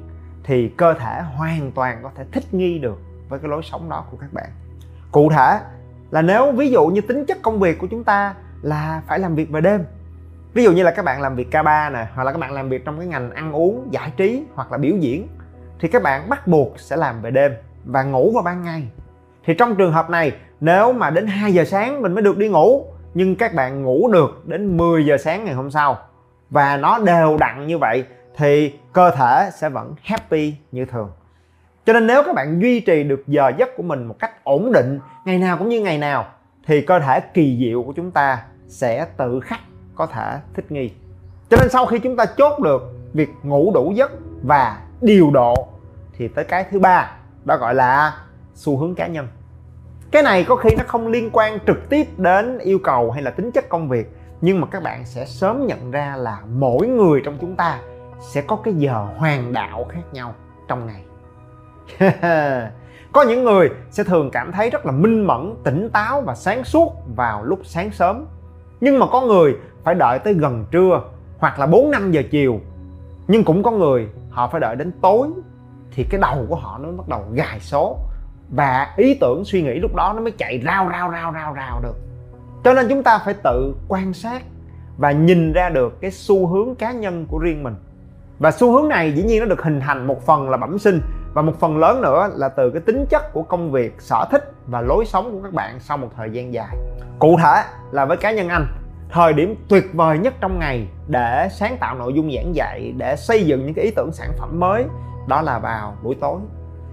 thì 0.43 0.69
cơ 0.77 0.93
thể 0.93 1.21
hoàn 1.37 1.71
toàn 1.71 1.99
có 2.03 2.11
thể 2.15 2.23
thích 2.31 2.43
nghi 2.51 2.79
được 2.79 2.99
với 3.29 3.39
cái 3.39 3.49
lối 3.49 3.61
sống 3.63 3.89
đó 3.89 4.05
của 4.11 4.17
các 4.21 4.33
bạn. 4.33 4.49
Cụ 5.11 5.29
thể 5.29 5.59
là 6.11 6.21
nếu 6.21 6.51
ví 6.51 6.69
dụ 6.69 6.87
như 6.87 7.01
tính 7.01 7.25
chất 7.25 7.37
công 7.41 7.59
việc 7.59 7.79
của 7.79 7.87
chúng 7.87 8.03
ta 8.03 8.35
là 8.61 9.01
phải 9.07 9.19
làm 9.19 9.35
việc 9.35 9.49
về 9.49 9.61
đêm, 9.61 9.83
ví 10.53 10.63
dụ 10.63 10.71
như 10.71 10.83
là 10.83 10.91
các 10.91 11.05
bạn 11.05 11.21
làm 11.21 11.35
việc 11.35 11.47
K3 11.51 11.91
nè, 11.91 12.07
hoặc 12.15 12.23
là 12.23 12.31
các 12.31 12.37
bạn 12.37 12.51
làm 12.51 12.69
việc 12.69 12.85
trong 12.85 12.97
cái 12.97 13.07
ngành 13.07 13.31
ăn 13.31 13.51
uống, 13.51 13.87
giải 13.91 14.11
trí 14.17 14.43
hoặc 14.53 14.71
là 14.71 14.77
biểu 14.77 14.97
diễn, 14.97 15.27
thì 15.79 15.87
các 15.87 16.03
bạn 16.03 16.29
bắt 16.29 16.47
buộc 16.47 16.79
sẽ 16.79 16.95
làm 16.95 17.21
về 17.21 17.31
đêm 17.31 17.51
và 17.85 18.03
ngủ 18.03 18.31
vào 18.33 18.43
ban 18.43 18.63
ngày. 18.63 18.87
Thì 19.45 19.53
trong 19.53 19.75
trường 19.75 19.93
hợp 19.93 20.09
này, 20.09 20.31
nếu 20.59 20.93
mà 20.93 21.09
đến 21.09 21.27
2 21.27 21.53
giờ 21.53 21.65
sáng 21.65 22.01
mình 22.01 22.13
mới 22.13 22.23
được 22.23 22.37
đi 22.37 22.49
ngủ, 22.49 22.85
nhưng 23.13 23.35
các 23.35 23.53
bạn 23.53 23.83
ngủ 23.83 24.07
được 24.11 24.47
đến 24.47 24.77
10 24.77 25.05
giờ 25.05 25.17
sáng 25.17 25.45
ngày 25.45 25.53
hôm 25.53 25.71
sau 25.71 25.97
và 26.53 26.77
nó 26.77 26.99
đều 26.99 27.37
đặn 27.37 27.67
như 27.67 27.77
vậy 27.77 28.05
thì 28.37 28.73
cơ 28.93 29.11
thể 29.11 29.49
sẽ 29.53 29.69
vẫn 29.69 29.93
happy 30.03 30.55
như 30.71 30.85
thường. 30.85 31.11
Cho 31.85 31.93
nên 31.93 32.07
nếu 32.07 32.23
các 32.25 32.35
bạn 32.35 32.61
duy 32.61 32.79
trì 32.79 33.03
được 33.03 33.23
giờ 33.27 33.51
giấc 33.57 33.69
của 33.77 33.83
mình 33.83 34.05
một 34.05 34.15
cách 34.19 34.43
ổn 34.43 34.71
định, 34.71 34.99
ngày 35.25 35.37
nào 35.37 35.57
cũng 35.57 35.69
như 35.69 35.81
ngày 35.81 35.97
nào, 35.97 36.25
thì 36.67 36.81
cơ 36.81 36.99
thể 36.99 37.19
kỳ 37.19 37.57
diệu 37.59 37.83
của 37.83 37.93
chúng 37.95 38.11
ta 38.11 38.43
sẽ 38.67 39.05
tự 39.17 39.39
khắc 39.39 39.59
có 39.95 40.05
thể 40.05 40.39
thích 40.53 40.71
nghi. 40.71 40.91
Cho 41.49 41.57
nên 41.57 41.69
sau 41.69 41.85
khi 41.85 41.99
chúng 41.99 42.15
ta 42.15 42.25
chốt 42.25 42.59
được 42.59 42.93
việc 43.13 43.29
ngủ 43.43 43.71
đủ 43.73 43.91
giấc 43.95 44.11
và 44.43 44.79
điều 45.01 45.31
độ, 45.31 45.67
thì 46.17 46.27
tới 46.27 46.45
cái 46.45 46.65
thứ 46.71 46.79
ba, 46.79 47.11
đó 47.45 47.57
gọi 47.57 47.75
là 47.75 48.17
xu 48.53 48.77
hướng 48.77 48.95
cá 48.95 49.07
nhân. 49.07 49.27
Cái 50.11 50.23
này 50.23 50.43
có 50.43 50.55
khi 50.55 50.69
nó 50.77 50.83
không 50.87 51.07
liên 51.07 51.29
quan 51.33 51.57
trực 51.67 51.89
tiếp 51.89 52.07
đến 52.17 52.57
yêu 52.57 52.79
cầu 52.83 53.11
hay 53.11 53.23
là 53.23 53.31
tính 53.31 53.51
chất 53.51 53.69
công 53.69 53.89
việc 53.89 54.09
nhưng 54.43 54.61
mà 54.61 54.67
các 54.71 54.83
bạn 54.83 55.05
sẽ 55.05 55.25
sớm 55.25 55.67
nhận 55.67 55.91
ra 55.91 56.15
là 56.17 56.39
mỗi 56.53 56.87
người 56.87 57.21
trong 57.25 57.37
chúng 57.41 57.55
ta 57.55 57.79
sẽ 58.19 58.41
có 58.41 58.55
cái 58.55 58.73
giờ 58.73 59.07
hoàng 59.17 59.53
đạo 59.53 59.85
khác 59.89 60.01
nhau 60.11 60.33
trong 60.67 60.87
ngày. 60.87 61.03
Có 63.11 63.23
những 63.23 63.43
người 63.43 63.69
sẽ 63.91 64.03
thường 64.03 64.29
cảm 64.31 64.51
thấy 64.51 64.69
rất 64.69 64.85
là 64.85 64.91
minh 64.91 65.27
mẫn, 65.27 65.55
tỉnh 65.63 65.89
táo 65.89 66.21
và 66.21 66.35
sáng 66.35 66.63
suốt 66.63 66.93
vào 67.15 67.43
lúc 67.43 67.59
sáng 67.63 67.91
sớm. 67.91 68.25
Nhưng 68.81 68.99
mà 68.99 69.05
có 69.11 69.21
người 69.21 69.55
phải 69.83 69.95
đợi 69.95 70.19
tới 70.19 70.33
gần 70.33 70.65
trưa 70.71 71.01
hoặc 71.37 71.59
là 71.59 71.65
4 71.65 71.91
5 71.91 72.11
giờ 72.11 72.23
chiều. 72.31 72.59
Nhưng 73.27 73.43
cũng 73.43 73.63
có 73.63 73.71
người 73.71 74.09
họ 74.29 74.47
phải 74.47 74.61
đợi 74.61 74.75
đến 74.75 74.91
tối 75.01 75.27
thì 75.91 76.05
cái 76.09 76.21
đầu 76.21 76.45
của 76.49 76.55
họ 76.55 76.77
nó 76.77 76.89
bắt 76.91 77.07
đầu 77.07 77.25
gài 77.33 77.59
số. 77.59 77.97
Và 78.49 78.93
ý 78.97 79.17
tưởng 79.21 79.45
suy 79.45 79.61
nghĩ 79.61 79.73
lúc 79.73 79.95
đó 79.95 80.13
nó 80.15 80.21
mới 80.21 80.31
chạy 80.31 80.61
rao 80.65 80.89
rao 80.89 81.11
rao 81.11 81.33
rao 81.33 81.53
rao 81.55 81.81
được 81.81 81.95
cho 82.63 82.73
nên 82.73 82.89
chúng 82.89 83.03
ta 83.03 83.19
phải 83.25 83.33
tự 83.33 83.75
quan 83.87 84.13
sát 84.13 84.43
và 84.97 85.11
nhìn 85.11 85.53
ra 85.53 85.69
được 85.69 86.01
cái 86.01 86.11
xu 86.11 86.47
hướng 86.47 86.75
cá 86.75 86.91
nhân 86.91 87.25
của 87.29 87.39
riêng 87.39 87.63
mình. 87.63 87.75
Và 88.39 88.51
xu 88.51 88.71
hướng 88.71 88.89
này 88.89 89.11
dĩ 89.11 89.23
nhiên 89.23 89.39
nó 89.39 89.45
được 89.45 89.61
hình 89.61 89.79
thành 89.79 90.07
một 90.07 90.25
phần 90.25 90.49
là 90.49 90.57
bẩm 90.57 90.79
sinh 90.79 91.01
và 91.33 91.41
một 91.41 91.53
phần 91.59 91.77
lớn 91.77 92.01
nữa 92.01 92.29
là 92.35 92.49
từ 92.49 92.69
cái 92.69 92.81
tính 92.81 93.05
chất 93.09 93.33
của 93.33 93.43
công 93.43 93.71
việc, 93.71 93.95
sở 93.99 94.25
thích 94.31 94.53
và 94.67 94.81
lối 94.81 95.05
sống 95.05 95.31
của 95.31 95.39
các 95.43 95.53
bạn 95.53 95.79
sau 95.79 95.97
một 95.97 96.09
thời 96.17 96.29
gian 96.29 96.53
dài. 96.53 96.77
Cụ 97.19 97.37
thể 97.43 97.63
là 97.91 98.05
với 98.05 98.17
cá 98.17 98.31
nhân 98.31 98.49
anh, 98.49 98.67
thời 99.09 99.33
điểm 99.33 99.55
tuyệt 99.69 99.85
vời 99.93 100.19
nhất 100.19 100.33
trong 100.41 100.59
ngày 100.59 100.87
để 101.07 101.47
sáng 101.51 101.77
tạo 101.79 101.95
nội 101.95 102.13
dung 102.13 102.31
giảng 102.35 102.55
dạy, 102.55 102.93
để 102.97 103.15
xây 103.15 103.45
dựng 103.45 103.65
những 103.65 103.73
cái 103.73 103.85
ý 103.85 103.91
tưởng 103.95 104.11
sản 104.11 104.29
phẩm 104.39 104.59
mới, 104.59 104.85
đó 105.27 105.41
là 105.41 105.59
vào 105.59 105.97
buổi 106.03 106.15
tối. 106.15 106.39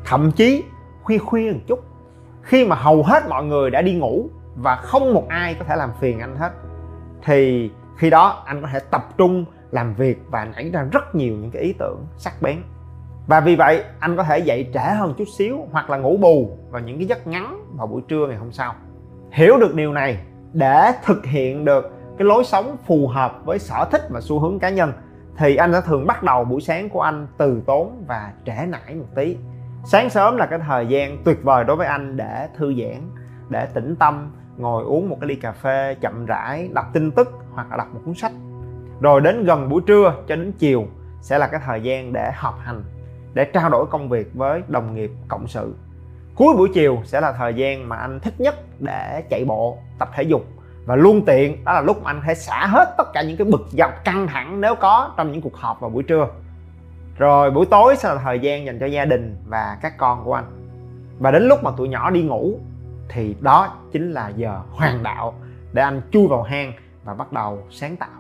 Thậm 0.05 0.33
chí 0.33 0.65
khuya 1.03 1.19
khuya 1.19 1.53
một 1.53 1.61
chút, 1.67 1.85
khi 2.43 2.65
mà 2.65 2.77
hầu 2.77 3.03
hết 3.03 3.29
mọi 3.29 3.45
người 3.45 3.71
đã 3.71 3.83
đi 3.83 3.95
ngủ 3.95 4.29
và 4.57 4.77
không 4.77 5.15
một 5.15 5.29
ai 5.29 5.55
có 5.55 5.65
thể 5.65 5.77
làm 5.77 5.91
phiền 6.01 6.21
anh 6.21 6.37
hết. 6.37 6.53
Thì 7.25 7.71
khi 7.97 8.11
đó 8.11 8.43
anh 8.47 8.63
có 8.63 8.69
thể 8.73 8.79
tập 8.91 9.09
trung 9.19 9.45
làm 9.71 9.95
việc 9.95 10.23
và 10.31 10.45
nảy 10.45 10.71
ra 10.71 10.83
rất 10.93 11.15
nhiều 11.15 11.35
những 11.37 11.51
cái 11.51 11.63
ý 11.63 11.73
tưởng 11.79 12.07
sắc 12.17 12.43
bén. 12.43 12.63
Và 13.27 13.41
vì 13.41 13.57
vậy, 13.57 13.85
anh 13.99 14.17
có 14.17 14.23
thể 14.23 14.39
dậy 14.39 14.71
trễ 14.75 14.95
hơn 14.99 15.15
chút 15.19 15.29
xíu 15.39 15.59
hoặc 15.73 15.91
là 15.91 15.99
ngủ 15.99 16.17
bù 16.17 16.59
vào 16.71 16.83
những 16.83 16.99
cái 16.99 17.07
giấc 17.07 17.27
ngắn 17.27 17.67
vào 17.77 17.87
buổi 17.87 18.03
trưa 18.09 18.27
ngày 18.27 18.37
hôm 18.37 18.53
sau. 18.53 18.75
Hiểu 19.31 19.57
được 19.61 19.75
điều 19.75 19.93
này 19.93 20.19
để 20.53 20.93
thực 21.05 21.27
hiện 21.27 21.65
được 21.65 21.93
cái 22.19 22.27
lối 22.27 22.45
sống 22.45 22.77
phù 22.87 23.09
hợp 23.09 23.33
với 23.45 23.59
sở 23.59 23.89
thích 23.93 24.03
và 24.11 24.21
xu 24.21 24.39
hướng 24.39 24.59
cá 24.59 24.71
nhân, 24.71 24.93
thì 25.37 25.57
anh 25.57 25.73
sẽ 25.73 25.81
thường 25.81 26.07
bắt 26.07 26.23
đầu 26.23 26.45
buổi 26.45 26.61
sáng 26.61 26.89
của 26.89 27.01
anh 27.01 27.27
từ 27.37 27.63
tốn 27.67 28.05
và 28.07 28.33
trễ 28.47 28.67
nải 28.67 28.95
một 28.95 29.07
tí. 29.15 29.37
Sáng 29.85 30.11
sớm 30.11 30.37
là 30.37 30.47
cái 30.47 30.59
thời 30.59 30.87
gian 30.87 31.23
tuyệt 31.25 31.43
vời 31.43 31.65
đối 31.65 31.77
với 31.77 31.87
anh 31.87 32.17
để 32.17 32.49
thư 32.57 32.75
giãn, 32.75 33.11
để 33.49 33.67
tĩnh 33.67 33.97
tâm 33.97 34.33
ngồi 34.61 34.85
uống 34.85 35.09
một 35.09 35.17
cái 35.21 35.29
ly 35.29 35.35
cà 35.35 35.53
phê 35.53 35.97
chậm 36.01 36.27
rãi, 36.27 36.69
đọc 36.73 36.85
tin 36.93 37.11
tức 37.11 37.39
hoặc 37.55 37.67
là 37.71 37.77
đọc 37.77 37.87
một 37.95 38.01
cuốn 38.05 38.15
sách. 38.15 38.33
Rồi 39.01 39.21
đến 39.21 39.45
gần 39.45 39.69
buổi 39.69 39.81
trưa 39.87 40.15
cho 40.29 40.37
đến 40.37 40.53
chiều 40.59 40.87
sẽ 41.21 41.39
là 41.39 41.47
cái 41.47 41.61
thời 41.65 41.81
gian 41.81 42.13
để 42.13 42.33
học 42.35 42.59
hành, 42.63 42.83
để 43.35 43.45
trao 43.45 43.69
đổi 43.69 43.87
công 43.87 44.09
việc 44.09 44.31
với 44.35 44.63
đồng 44.69 44.95
nghiệp, 44.95 45.11
cộng 45.29 45.47
sự. 45.47 45.75
Cuối 46.35 46.55
buổi 46.57 46.69
chiều 46.75 46.99
sẽ 47.05 47.21
là 47.21 47.33
thời 47.33 47.55
gian 47.55 47.89
mà 47.89 47.97
anh 47.97 48.21
thích 48.21 48.35
nhất 48.39 48.55
để 48.79 49.23
chạy 49.31 49.45
bộ, 49.45 49.79
tập 49.99 50.11
thể 50.15 50.23
dục. 50.23 50.45
Và 50.87 50.97
luôn 50.97 51.25
tiện, 51.25 51.65
đó 51.65 51.73
là 51.73 51.81
lúc 51.81 52.03
mà 52.03 52.11
anh 52.11 52.21
thể 52.27 52.35
xả 52.35 52.67
hết 52.67 52.95
tất 52.99 53.13
cả 53.13 53.23
những 53.23 53.37
cái 53.37 53.47
bực 53.51 53.67
dọc 53.71 54.05
căng 54.05 54.27
thẳng 54.27 54.61
nếu 54.61 54.75
có 54.75 55.15
trong 55.17 55.33
những 55.33 55.41
cuộc 55.41 55.57
họp 55.57 55.81
vào 55.81 55.91
buổi 55.91 56.03
trưa. 56.03 56.29
Rồi 57.19 57.51
buổi 57.51 57.67
tối 57.67 57.97
sẽ 57.97 58.09
là 58.09 58.21
thời 58.25 58.39
gian 58.39 58.67
dành 58.67 58.79
cho 58.79 58.87
gia 58.87 59.05
đình 59.05 59.37
và 59.49 59.79
các 59.83 59.99
con 59.99 60.25
của 60.25 60.35
anh. 60.35 60.45
Và 61.19 61.31
đến 61.31 61.43
lúc 61.43 61.63
mà 61.63 61.71
tụi 61.77 61.89
nhỏ 61.89 62.11
đi 62.11 62.23
ngủ 62.23 62.59
thì 63.13 63.37
đó 63.41 63.77
chính 63.93 64.13
là 64.13 64.29
giờ 64.29 64.61
hoàng 64.71 65.03
đạo 65.03 65.35
để 65.73 65.83
anh 65.83 66.01
chui 66.11 66.29
vào 66.29 66.43
hang 66.43 66.73
và 67.05 67.15
bắt 67.15 67.33
đầu 67.33 67.63
sáng 67.71 67.97
tạo. 67.97 68.11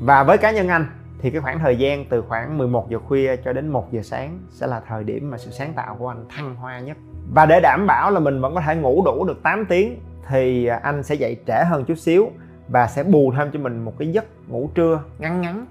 Và 0.00 0.24
với 0.24 0.38
cá 0.38 0.50
nhân 0.50 0.68
anh 0.68 0.86
thì 1.20 1.30
cái 1.30 1.40
khoảng 1.40 1.58
thời 1.58 1.76
gian 1.76 2.04
từ 2.04 2.22
khoảng 2.28 2.58
11 2.58 2.90
giờ 2.90 2.98
khuya 2.98 3.36
cho 3.36 3.52
đến 3.52 3.68
1 3.68 3.92
giờ 3.92 4.02
sáng 4.02 4.38
sẽ 4.50 4.66
là 4.66 4.80
thời 4.88 5.04
điểm 5.04 5.30
mà 5.30 5.38
sự 5.38 5.50
sáng 5.50 5.72
tạo 5.72 5.96
của 5.98 6.08
anh 6.08 6.24
thăng 6.28 6.54
hoa 6.54 6.80
nhất. 6.80 6.96
Và 7.34 7.46
để 7.46 7.60
đảm 7.62 7.86
bảo 7.86 8.10
là 8.10 8.20
mình 8.20 8.40
vẫn 8.40 8.54
có 8.54 8.60
thể 8.60 8.76
ngủ 8.76 9.02
đủ 9.04 9.24
được 9.24 9.42
8 9.42 9.64
tiếng 9.68 10.00
thì 10.28 10.66
anh 10.66 11.02
sẽ 11.02 11.14
dậy 11.14 11.36
trễ 11.46 11.64
hơn 11.64 11.84
chút 11.84 11.98
xíu 11.98 12.30
và 12.68 12.86
sẽ 12.86 13.04
bù 13.04 13.32
thêm 13.36 13.50
cho 13.52 13.58
mình 13.58 13.84
một 13.84 13.94
cái 13.98 14.12
giấc 14.12 14.24
ngủ 14.48 14.70
trưa 14.74 15.02
ngắn 15.18 15.40
ngắn 15.40 15.66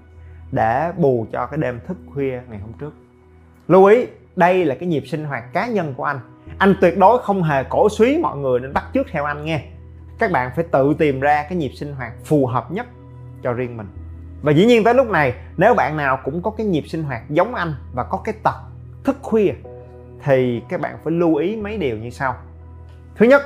để 0.52 0.92
bù 0.96 1.26
cho 1.32 1.46
cái 1.46 1.58
đêm 1.58 1.80
thức 1.86 1.96
khuya 2.14 2.40
ngày 2.50 2.58
hôm 2.58 2.72
trước. 2.80 2.94
Lưu 3.68 3.84
ý, 3.84 4.06
đây 4.36 4.64
là 4.64 4.74
cái 4.74 4.88
nhịp 4.88 5.02
sinh 5.06 5.24
hoạt 5.24 5.52
cá 5.52 5.66
nhân 5.66 5.94
của 5.96 6.04
anh 6.04 6.20
anh 6.58 6.74
tuyệt 6.80 6.98
đối 6.98 7.18
không 7.18 7.42
hề 7.42 7.64
cổ 7.64 7.88
suý 7.88 8.18
mọi 8.18 8.36
người 8.36 8.60
nên 8.60 8.72
bắt 8.72 8.84
chước 8.94 9.06
theo 9.10 9.24
anh 9.24 9.44
nghe 9.44 9.64
các 10.18 10.32
bạn 10.32 10.50
phải 10.56 10.64
tự 10.64 10.94
tìm 10.98 11.20
ra 11.20 11.42
cái 11.42 11.58
nhịp 11.58 11.70
sinh 11.74 11.94
hoạt 11.94 12.12
phù 12.24 12.46
hợp 12.46 12.72
nhất 12.72 12.86
cho 13.42 13.52
riêng 13.52 13.76
mình. 13.76 13.86
Và 14.42 14.52
dĩ 14.52 14.66
nhiên 14.66 14.84
tới 14.84 14.94
lúc 14.94 15.10
này, 15.10 15.34
nếu 15.56 15.74
bạn 15.74 15.96
nào 15.96 16.18
cũng 16.24 16.42
có 16.42 16.50
cái 16.50 16.66
nhịp 16.66 16.84
sinh 16.86 17.02
hoạt 17.02 17.30
giống 17.30 17.54
anh 17.54 17.74
và 17.94 18.04
có 18.04 18.20
cái 18.24 18.34
tật 18.42 18.54
thức 19.04 19.16
khuya, 19.22 19.52
thì 20.24 20.62
các 20.68 20.80
bạn 20.80 20.98
phải 21.04 21.12
lưu 21.12 21.34
ý 21.34 21.56
mấy 21.56 21.78
điều 21.78 21.96
như 21.96 22.10
sau. 22.10 22.34
Thứ 23.14 23.26
nhất, 23.26 23.42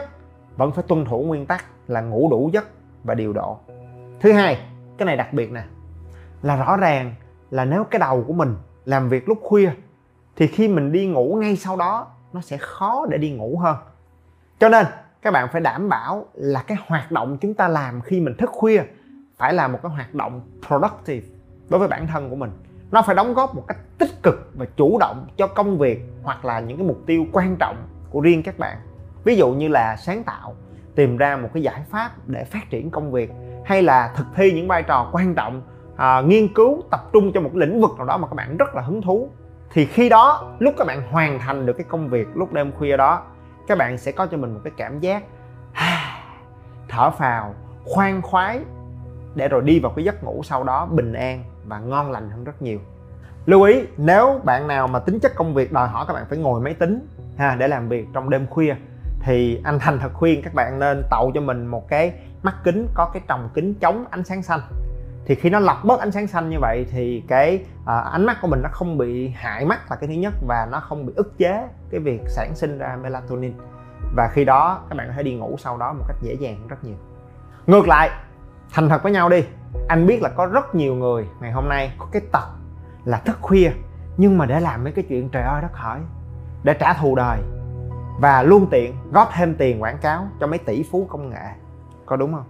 vẫn 0.57 0.73
phải 0.73 0.85
tuân 0.89 1.05
thủ 1.05 1.23
nguyên 1.23 1.47
tắc 1.47 1.65
là 1.89 2.01
ngủ 2.01 2.29
đủ 2.31 2.51
giấc 2.53 2.69
và 3.05 3.15
điều 3.15 3.33
độ. 3.33 3.59
Thứ 4.21 4.33
hai, 4.33 4.59
cái 4.99 5.07
này 5.07 5.17
đặc 5.17 5.33
biệt 5.33 5.53
nè, 5.53 5.63
là 6.43 6.57
rõ 6.57 6.77
ràng 6.77 7.15
là 7.51 7.65
nếu 7.65 7.85
cái 7.85 7.99
đầu 7.99 8.25
của 8.27 8.33
mình 8.33 8.57
làm 8.85 9.09
việc 9.09 9.29
lúc 9.29 9.39
khuya, 9.43 9.71
thì 10.37 10.47
khi 10.47 10.69
mình 10.69 10.93
đi 10.93 11.07
ngủ 11.07 11.37
ngay 11.41 11.57
sau 11.57 11.77
đó 11.77 12.07
nó 12.33 12.41
sẽ 12.41 12.57
khó 12.57 13.07
để 13.11 13.19
đi 13.19 13.31
ngủ 13.31 13.59
hơn. 13.59 13.77
Cho 14.61 14.69
nên 14.69 14.87
các 15.23 15.31
bạn 15.31 15.49
phải 15.53 15.61
đảm 15.61 15.89
bảo 15.89 16.27
là 16.35 16.63
cái 16.63 16.79
hoạt 16.87 17.13
động 17.13 17.39
chúng 17.41 17.55
ta 17.55 17.69
làm 17.69 18.01
khi 18.01 18.21
mình 18.21 18.35
thức 18.39 18.51
khuya 18.53 18.83
phải 19.37 19.55
là 19.55 19.69
một 19.69 19.79
cái 19.83 19.93
hoạt 19.93 20.15
động 20.15 20.41
productive 20.67 21.29
đối 21.69 21.79
với 21.79 21.89
bản 21.89 22.07
thân 22.07 22.31
của 22.31 22.37
mình. 22.37 22.51
Nó 22.91 23.03
phải 23.03 23.15
đóng 23.15 23.35
góp 23.35 23.55
một 23.55 23.65
cách 23.69 23.79
tích 23.99 24.23
cực 24.23 24.51
và 24.55 24.67
chủ 24.77 24.99
động 24.99 25.27
cho 25.37 25.47
công 25.47 25.79
việc 25.79 26.01
hoặc 26.23 26.45
là 26.45 26.61
những 26.61 26.77
cái 26.77 26.87
mục 26.87 26.99
tiêu 27.07 27.27
quan 27.33 27.57
trọng 27.57 27.77
của 28.11 28.21
riêng 28.21 28.43
các 28.43 28.59
bạn. 28.59 28.79
Ví 29.25 29.37
dụ 29.37 29.53
như 29.53 29.69
là 29.69 29.97
sáng 29.97 30.25
tạo 30.25 30.55
tìm 30.95 31.17
ra 31.17 31.37
một 31.37 31.49
cái 31.55 31.63
giải 31.63 31.83
pháp 31.91 32.11
để 32.27 32.45
phát 32.45 32.71
triển 32.71 32.91
công 32.91 33.13
việc 33.13 33.33
hay 33.65 33.83
là 33.83 34.13
thực 34.17 34.27
thi 34.35 34.53
những 34.53 34.69
vai 34.69 34.83
trò 34.83 35.09
quan 35.13 35.35
trọng 35.35 35.63
à, 35.97 36.21
nghiên 36.21 36.55
cứu 36.55 36.83
tập 36.91 37.01
trung 37.13 37.33
cho 37.35 37.41
một 37.41 37.57
lĩnh 37.57 37.81
vực 37.81 37.91
nào 37.97 38.07
đó 38.07 38.17
mà 38.17 38.29
các 38.29 38.35
bạn 38.35 38.57
rất 38.57 38.75
là 38.75 38.83
hứng 38.83 39.03
thú 39.03 39.29
thì 39.73 39.87
khi 39.87 40.09
đó, 40.09 40.55
lúc 40.59 40.75
các 40.79 40.87
bạn 40.87 41.03
hoàn 41.11 41.39
thành 41.39 41.67
được 41.67 41.73
cái 41.73 41.87
công 41.89 42.09
việc 42.09 42.29
lúc 42.35 42.53
đêm 42.53 42.73
khuya 42.73 42.97
đó, 42.97 43.23
các 43.69 43.79
bạn 43.79 43.99
sẽ 43.99 44.13
có 44.13 44.27
cho 44.27 44.37
mình 44.37 44.55
một 44.55 44.61
cái 44.65 44.73
cảm 44.77 45.01
giác 45.01 45.23
à, 45.73 46.19
thở 46.89 47.11
phào, 47.11 47.55
khoan 47.85 48.23
khoái, 48.23 48.61
để 49.35 49.49
rồi 49.49 49.63
đi 49.63 49.81
vào 49.81 49.93
cái 49.97 50.05
giấc 50.05 50.25
ngủ 50.25 50.43
sau 50.45 50.65
đó 50.65 50.87
bình 50.87 51.13
an 51.13 51.45
và 51.65 51.79
ngon 51.79 52.11
lành 52.11 52.31
hơn 52.31 52.45
rất 52.45 52.63
nhiều. 52.63 52.79
Lưu 53.47 53.63
ý, 53.63 53.83
nếu 53.97 54.41
bạn 54.45 54.69
nào 54.69 54.89
mà 54.89 54.99
tính 54.99 55.21
chất 55.21 55.33
công 55.35 55.55
việc 55.55 55.73
đòi 55.73 55.89
hỏi 55.89 56.05
các 56.09 56.15
bạn 56.15 56.25
phải 56.29 56.39
ngồi 56.39 56.61
máy 56.61 56.75
tính, 56.75 57.07
ha, 57.37 57.57
để 57.59 57.69
làm 57.69 57.89
việc 57.89 58.07
trong 58.13 58.31
đêm 58.31 58.47
khuya, 58.47 58.75
thì 59.21 59.61
anh 59.65 59.79
thành 59.79 59.99
thật 59.99 60.11
khuyên 60.15 60.43
các 60.43 60.55
bạn 60.55 60.79
nên 60.79 61.03
tậu 61.11 61.33
cho 61.35 61.41
mình 61.41 61.67
một 61.67 61.89
cái 61.89 62.13
mắt 62.43 62.55
kính 62.65 62.89
có 62.95 63.11
cái 63.13 63.23
tròng 63.29 63.49
kính 63.55 63.75
chống 63.75 64.05
ánh 64.11 64.25
sáng 64.25 64.43
xanh 64.43 64.61
thì 65.27 65.35
khi 65.35 65.51
nó 65.51 65.59
lọc 65.59 65.85
bớt 65.85 66.01
ánh 66.01 66.13
sáng 66.13 66.27
xanh 66.27 66.51
như 66.51 66.59
vậy 66.61 66.87
thì 66.91 67.23
cái 67.29 67.65
à, 67.87 67.99
ánh 67.99 68.27
mắt 68.27 68.39
của 68.43 68.49
mình 68.49 68.63
nó 68.63 68.69
không 68.73 68.99
bị 68.99 69.29
hại 69.29 69.65
mắt 69.65 69.91
là 69.91 69.97
cái 69.97 70.09
thứ 70.09 70.15
nhất 70.15 70.35
và 70.47 70.69
nó 70.71 70.81
không 70.81 71.07
bị 71.07 71.13
ức 71.17 71.39
chế 71.39 71.69
cái 71.91 72.01
việc 72.01 72.21
sản 72.27 72.55
sinh 72.55 72.79
ra 72.79 72.99
melatonin. 73.03 73.53
Và 74.17 74.29
khi 74.33 74.45
đó 74.45 74.85
các 74.89 74.97
bạn 74.97 75.09
có 75.09 75.15
thể 75.17 75.23
đi 75.23 75.35
ngủ 75.35 75.57
sau 75.59 75.77
đó 75.77 75.93
một 75.93 76.05
cách 76.09 76.17
dễ 76.23 76.35
dàng 76.35 76.69
rất 76.69 76.85
nhiều. 76.85 76.97
Ngược 77.67 77.89
lại 77.89 78.11
thành 78.73 78.89
thật 78.89 79.03
với 79.03 79.13
nhau 79.13 79.29
đi 79.29 79.45
anh 79.89 80.07
biết 80.07 80.23
là 80.23 80.29
có 80.29 80.47
rất 80.47 80.75
nhiều 80.75 80.95
người 80.95 81.27
ngày 81.41 81.53
hôm 81.53 81.69
nay 81.69 81.93
có 81.99 82.07
cái 82.13 82.23
tật 82.33 82.47
là 83.05 83.19
thức 83.19 83.39
khuya 83.41 83.71
nhưng 84.17 84.39
mà 84.39 84.47
để 84.47 84.61
làm 84.61 84.85
mấy 84.85 84.93
cái 84.93 85.05
chuyện 85.09 85.29
trời 85.29 85.43
ơi 85.43 85.63
đất 85.63 85.73
hỡi 85.73 86.01
để 86.63 86.75
trả 86.75 86.95
thù 86.95 87.15
đời 87.15 87.39
và 88.21 88.43
luôn 88.43 88.67
tiện 88.71 88.95
góp 89.13 89.31
thêm 89.35 89.55
tiền 89.55 89.83
quảng 89.83 89.99
cáo 89.99 90.29
cho 90.41 90.47
mấy 90.47 90.59
tỷ 90.59 90.83
phú 90.91 91.07
công 91.11 91.31
nghệ. 91.31 91.47
Có 92.07 92.17
đúng 92.17 92.33
không? 92.33 92.45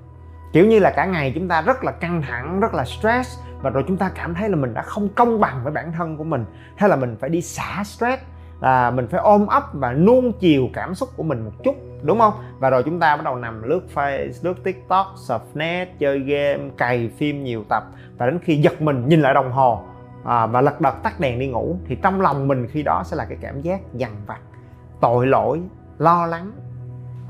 Kiểu 0.53 0.67
như 0.67 0.79
là 0.79 0.91
cả 0.91 1.05
ngày 1.05 1.33
chúng 1.35 1.49
ta 1.49 1.63
rất 1.63 1.85
là 1.85 1.93
căng 1.93 2.23
thẳng 2.23 2.61
rất 2.61 2.75
là 2.75 2.85
stress 2.85 3.39
và 3.63 3.71
rồi 3.71 3.85
chúng 3.89 3.97
ta 3.97 4.11
cảm 4.15 4.35
thấy 4.35 4.49
là 4.49 4.57
mình 4.57 4.75
đã 4.75 4.83
không 4.83 5.09
công 5.09 5.41
bằng 5.41 5.61
với 5.65 5.73
bản 5.73 5.93
thân 5.93 6.17
của 6.17 6.25
mình. 6.25 6.45
Hay 6.77 6.89
là 6.91 6.97
mình 6.97 7.17
phải 7.21 7.31
đi 7.31 7.43
xả 7.43 7.83
stress 7.85 8.23
là 8.61 8.91
mình 8.91 9.07
phải 9.11 9.21
ôm 9.21 9.47
ấp 9.47 9.63
và 9.73 9.93
nuông 9.93 10.33
chiều 10.33 10.69
cảm 10.73 10.95
xúc 10.95 11.09
của 11.17 11.23
mình 11.23 11.45
một 11.45 11.53
chút 11.65 11.75
đúng 12.03 12.19
không? 12.19 12.35
Và 12.59 12.71
rồi 12.71 12.83
chúng 12.83 13.01
ta 13.01 13.17
bắt 13.17 13.25
đầu 13.25 13.37
nằm 13.37 13.63
lướt 13.63 13.81
face 13.95 14.31
lướt 14.43 14.65
tiktok 14.65 15.07
surf 15.29 15.41
net 15.55 15.89
chơi 15.99 16.19
game 16.19 16.71
cày 16.77 17.11
phim 17.19 17.45
nhiều 17.45 17.65
tập. 17.69 17.85
Và 18.19 18.27
đến 18.27 18.39
khi 18.43 18.57
giật 18.57 18.83
mình 18.83 19.09
nhìn 19.09 19.21
lại 19.21 19.35
đồng 19.35 19.53
hồ 19.53 19.83
à, 20.25 20.47
và 20.47 20.61
lật 20.61 20.81
đật 20.81 20.95
tắt 21.03 21.21
đèn 21.21 21.39
đi 21.39 21.47
ngủ 21.49 21.77
thì 21.87 21.97
trong 22.03 22.21
lòng 22.21 22.49
mình 22.49 22.67
khi 22.67 22.83
đó 22.83 23.03
sẽ 23.05 23.17
là 23.17 23.25
cái 23.25 23.39
cảm 23.41 23.61
giác 23.61 23.81
dằn 23.95 24.11
vặt 24.27 24.41
tội 25.01 25.27
lỗi 25.27 25.61
lo 25.99 26.27
lắng 26.27 26.53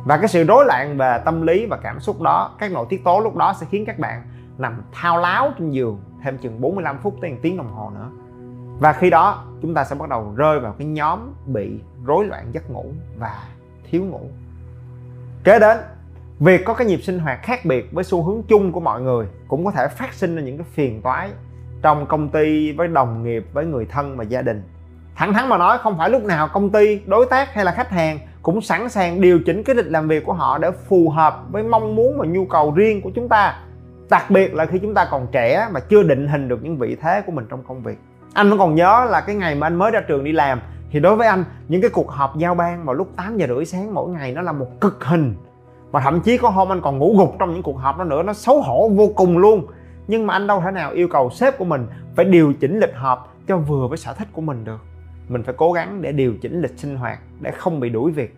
và 0.04 0.16
cái 0.16 0.28
sự 0.28 0.44
rối 0.44 0.64
loạn 0.64 0.96
về 0.98 1.18
tâm 1.24 1.42
lý 1.42 1.66
và 1.66 1.76
cảm 1.76 2.00
xúc 2.00 2.20
đó, 2.20 2.54
các 2.58 2.72
nội 2.72 2.86
tiết 2.88 3.04
tố 3.04 3.20
lúc 3.20 3.36
đó 3.36 3.54
sẽ 3.60 3.66
khiến 3.70 3.84
các 3.86 3.98
bạn 3.98 4.22
nằm 4.58 4.82
thao 4.92 5.18
láo 5.18 5.52
trên 5.58 5.70
giường 5.70 6.00
thêm 6.22 6.38
chừng 6.38 6.60
45 6.60 6.98
phút 7.02 7.16
tới 7.20 7.30
một 7.30 7.36
tiếng 7.42 7.56
đồng 7.56 7.72
hồ 7.72 7.90
nữa. 7.94 8.10
Và 8.78 8.92
khi 8.92 9.10
đó, 9.10 9.44
chúng 9.62 9.74
ta 9.74 9.84
sẽ 9.84 9.96
bắt 9.96 10.08
đầu 10.08 10.32
rơi 10.36 10.60
vào 10.60 10.74
cái 10.78 10.86
nhóm 10.86 11.34
bị 11.46 11.80
rối 12.04 12.24
loạn 12.26 12.46
giấc 12.52 12.70
ngủ 12.70 12.92
và 13.18 13.44
thiếu 13.90 14.04
ngủ. 14.04 14.20
Kế 15.44 15.58
đến, 15.58 15.78
việc 16.40 16.64
có 16.64 16.74
cái 16.74 16.86
nhịp 16.86 17.00
sinh 17.02 17.18
hoạt 17.18 17.42
khác 17.42 17.64
biệt 17.64 17.92
với 17.92 18.04
xu 18.04 18.22
hướng 18.22 18.42
chung 18.42 18.72
của 18.72 18.80
mọi 18.80 19.00
người 19.00 19.26
cũng 19.48 19.64
có 19.64 19.70
thể 19.70 19.88
phát 19.88 20.14
sinh 20.14 20.36
ra 20.36 20.42
những 20.42 20.58
cái 20.58 20.66
phiền 20.72 21.02
toái 21.02 21.30
trong 21.82 22.06
công 22.06 22.28
ty, 22.28 22.72
với 22.72 22.88
đồng 22.88 23.24
nghiệp, 23.24 23.46
với 23.52 23.66
người 23.66 23.86
thân 23.86 24.16
và 24.16 24.24
gia 24.24 24.42
đình 24.42 24.62
thẳng 25.16 25.32
thắn 25.32 25.48
mà 25.48 25.58
nói, 25.58 25.78
không 25.78 25.98
phải 25.98 26.10
lúc 26.10 26.24
nào 26.24 26.48
công 26.48 26.70
ty, 26.70 27.00
đối 27.06 27.26
tác 27.26 27.54
hay 27.54 27.64
là 27.64 27.72
khách 27.72 27.90
hàng 27.90 28.18
cũng 28.42 28.60
sẵn 28.60 28.88
sàng 28.88 29.20
điều 29.20 29.40
chỉnh 29.46 29.62
cái 29.62 29.76
lịch 29.76 29.86
làm 29.86 30.08
việc 30.08 30.24
của 30.24 30.32
họ 30.32 30.58
để 30.58 30.70
phù 30.88 31.10
hợp 31.10 31.42
với 31.50 31.62
mong 31.62 31.96
muốn 31.96 32.18
và 32.18 32.26
nhu 32.26 32.44
cầu 32.44 32.72
riêng 32.76 33.02
của 33.02 33.10
chúng 33.14 33.28
ta. 33.28 33.58
Đặc 34.10 34.30
biệt 34.30 34.54
là 34.54 34.66
khi 34.66 34.78
chúng 34.78 34.94
ta 34.94 35.08
còn 35.10 35.26
trẻ 35.32 35.68
mà 35.72 35.80
chưa 35.80 36.02
định 36.02 36.28
hình 36.28 36.48
được 36.48 36.62
những 36.62 36.78
vị 36.78 36.96
thế 37.02 37.22
của 37.26 37.32
mình 37.32 37.46
trong 37.50 37.62
công 37.68 37.82
việc. 37.82 37.98
Anh 38.34 38.50
vẫn 38.50 38.58
còn 38.58 38.74
nhớ 38.74 39.06
là 39.10 39.20
cái 39.20 39.34
ngày 39.34 39.54
mà 39.54 39.66
anh 39.66 39.74
mới 39.74 39.90
ra 39.90 40.00
trường 40.00 40.24
đi 40.24 40.32
làm, 40.32 40.60
thì 40.90 41.00
đối 41.00 41.16
với 41.16 41.26
anh, 41.26 41.44
những 41.68 41.80
cái 41.80 41.90
cuộc 41.90 42.10
họp 42.10 42.38
giao 42.38 42.54
ban 42.54 42.84
vào 42.84 42.94
lúc 42.94 43.08
8 43.16 43.38
giờ 43.38 43.46
rưỡi 43.46 43.64
sáng 43.64 43.94
mỗi 43.94 44.10
ngày 44.10 44.32
nó 44.32 44.42
là 44.42 44.52
một 44.52 44.80
cực 44.80 45.04
hình. 45.04 45.34
Và 45.90 46.00
thậm 46.00 46.20
chí 46.20 46.38
có 46.38 46.48
hôm 46.48 46.72
anh 46.72 46.80
còn 46.80 46.98
ngủ 46.98 47.14
gục 47.18 47.36
trong 47.38 47.52
những 47.52 47.62
cuộc 47.62 47.78
họp 47.78 47.98
đó 47.98 48.04
nữa, 48.04 48.22
nó 48.22 48.32
xấu 48.32 48.62
hổ 48.62 48.88
vô 48.88 49.08
cùng 49.16 49.38
luôn. 49.38 49.66
Nhưng 50.08 50.26
mà 50.26 50.34
anh 50.34 50.46
đâu 50.46 50.60
thể 50.64 50.70
nào 50.70 50.90
yêu 50.90 51.08
cầu 51.08 51.30
sếp 51.30 51.58
của 51.58 51.64
mình 51.64 51.86
phải 52.16 52.24
điều 52.24 52.52
chỉnh 52.52 52.80
lịch 52.80 52.94
họp 52.94 53.34
cho 53.48 53.56
vừa 53.56 53.86
với 53.88 53.98
sở 53.98 54.12
thích 54.12 54.28
của 54.32 54.42
mình 54.42 54.64
được 54.64 54.80
mình 55.28 55.42
phải 55.42 55.54
cố 55.58 55.72
gắng 55.72 56.02
để 56.02 56.12
điều 56.12 56.34
chỉnh 56.42 56.60
lịch 56.60 56.78
sinh 56.78 56.96
hoạt 56.96 57.18
để 57.40 57.50
không 57.50 57.80
bị 57.80 57.88
đuổi 57.88 58.12
việc. 58.12 58.36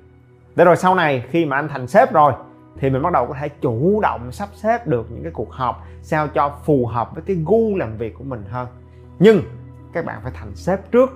Để 0.57 0.65
rồi 0.65 0.77
sau 0.77 0.95
này 0.95 1.25
khi 1.31 1.45
mà 1.45 1.57
anh 1.57 1.69
thành 1.69 1.87
sếp 1.87 2.13
rồi, 2.13 2.33
thì 2.79 2.91
mình 2.91 3.03
bắt 3.03 3.13
đầu 3.13 3.27
có 3.27 3.35
thể 3.41 3.49
chủ 3.49 4.01
động 4.01 4.33
sắp 4.33 4.49
xếp 4.55 4.87
được 4.87 5.07
những 5.11 5.23
cái 5.23 5.33
cuộc 5.33 5.53
họp 5.53 5.85
sao 6.03 6.29
cho 6.29 6.59
phù 6.65 6.87
hợp 6.87 7.15
với 7.15 7.23
cái 7.27 7.37
gu 7.47 7.77
làm 7.77 7.97
việc 7.97 8.15
của 8.19 8.25
mình 8.25 8.45
hơn. 8.51 8.69
Nhưng 9.19 9.43
các 9.93 10.05
bạn 10.05 10.21
phải 10.23 10.33
thành 10.35 10.55
sếp 10.55 10.93
trước, 10.93 11.11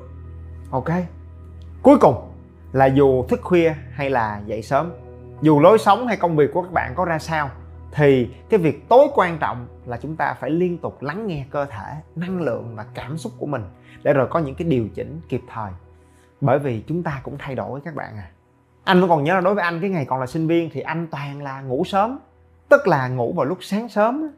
ok? 0.71 0.91
Cuối 1.83 1.99
cùng 2.01 2.15
là 2.73 2.87
dù 2.87 3.25
thức 3.29 3.41
khuya 3.43 3.75
hay 3.93 4.11
là 4.11 4.41
dậy 4.47 4.63
sớm, 4.63 4.93
dù 5.43 5.61
lối 5.61 5.79
sống 5.79 6.07
hay 6.07 6.17
công 6.17 6.37
việc 6.37 6.51
của 6.53 6.63
các 6.63 6.73
bạn 6.73 6.93
có 6.97 7.05
ra 7.05 7.19
sao 7.19 7.51
thì 7.93 8.31
cái 8.49 8.61
việc 8.61 8.89
tối 8.89 9.09
quan 9.15 9.39
trọng 9.39 9.67
là 9.87 9.97
chúng 9.97 10.17
ta 10.17 10.35
phải 10.41 10.51
liên 10.51 10.79
tục 10.79 11.03
lắng 11.03 11.27
nghe 11.27 11.45
cơ 11.51 11.65
thể, 11.65 11.95
năng 12.17 12.41
lượng 12.41 12.73
và 12.77 12.85
cảm 12.95 13.19
xúc 13.19 13.33
của 13.39 13.47
mình 13.47 13.63
để 14.03 14.13
rồi 14.13 14.27
có 14.31 14.39
những 14.39 14.55
cái 14.55 14.69
điều 14.69 14.89
chỉnh 14.95 15.21
kịp 15.29 15.41
thời. 15.53 15.71
Bởi 16.41 16.59
vì 16.59 16.83
chúng 16.87 17.03
ta 17.03 17.21
cũng 17.23 17.37
thay 17.39 17.55
đổi 17.55 17.81
các 17.85 17.95
bạn 17.95 18.17
à. 18.17 18.31
Anh 18.85 19.01
vẫn 19.01 19.11
còn 19.11 19.25
nhớ 19.25 19.35
là 19.35 19.41
đối 19.41 19.55
với 19.55 19.65
anh, 19.65 19.81
cái 19.81 19.91
ngày 19.91 20.05
còn 20.05 20.21
là 20.21 20.27
sinh 20.27 20.47
viên 20.47 20.71
thì 20.73 20.81
anh 20.81 21.07
toàn 21.11 21.43
là 21.43 21.61
ngủ 21.61 21.85
sớm, 21.85 22.19
tức 22.69 22.87
là 22.87 23.09
ngủ 23.09 23.33
vào 23.37 23.45
lúc 23.45 23.59
sáng 23.61 23.89
sớm 23.89 24.31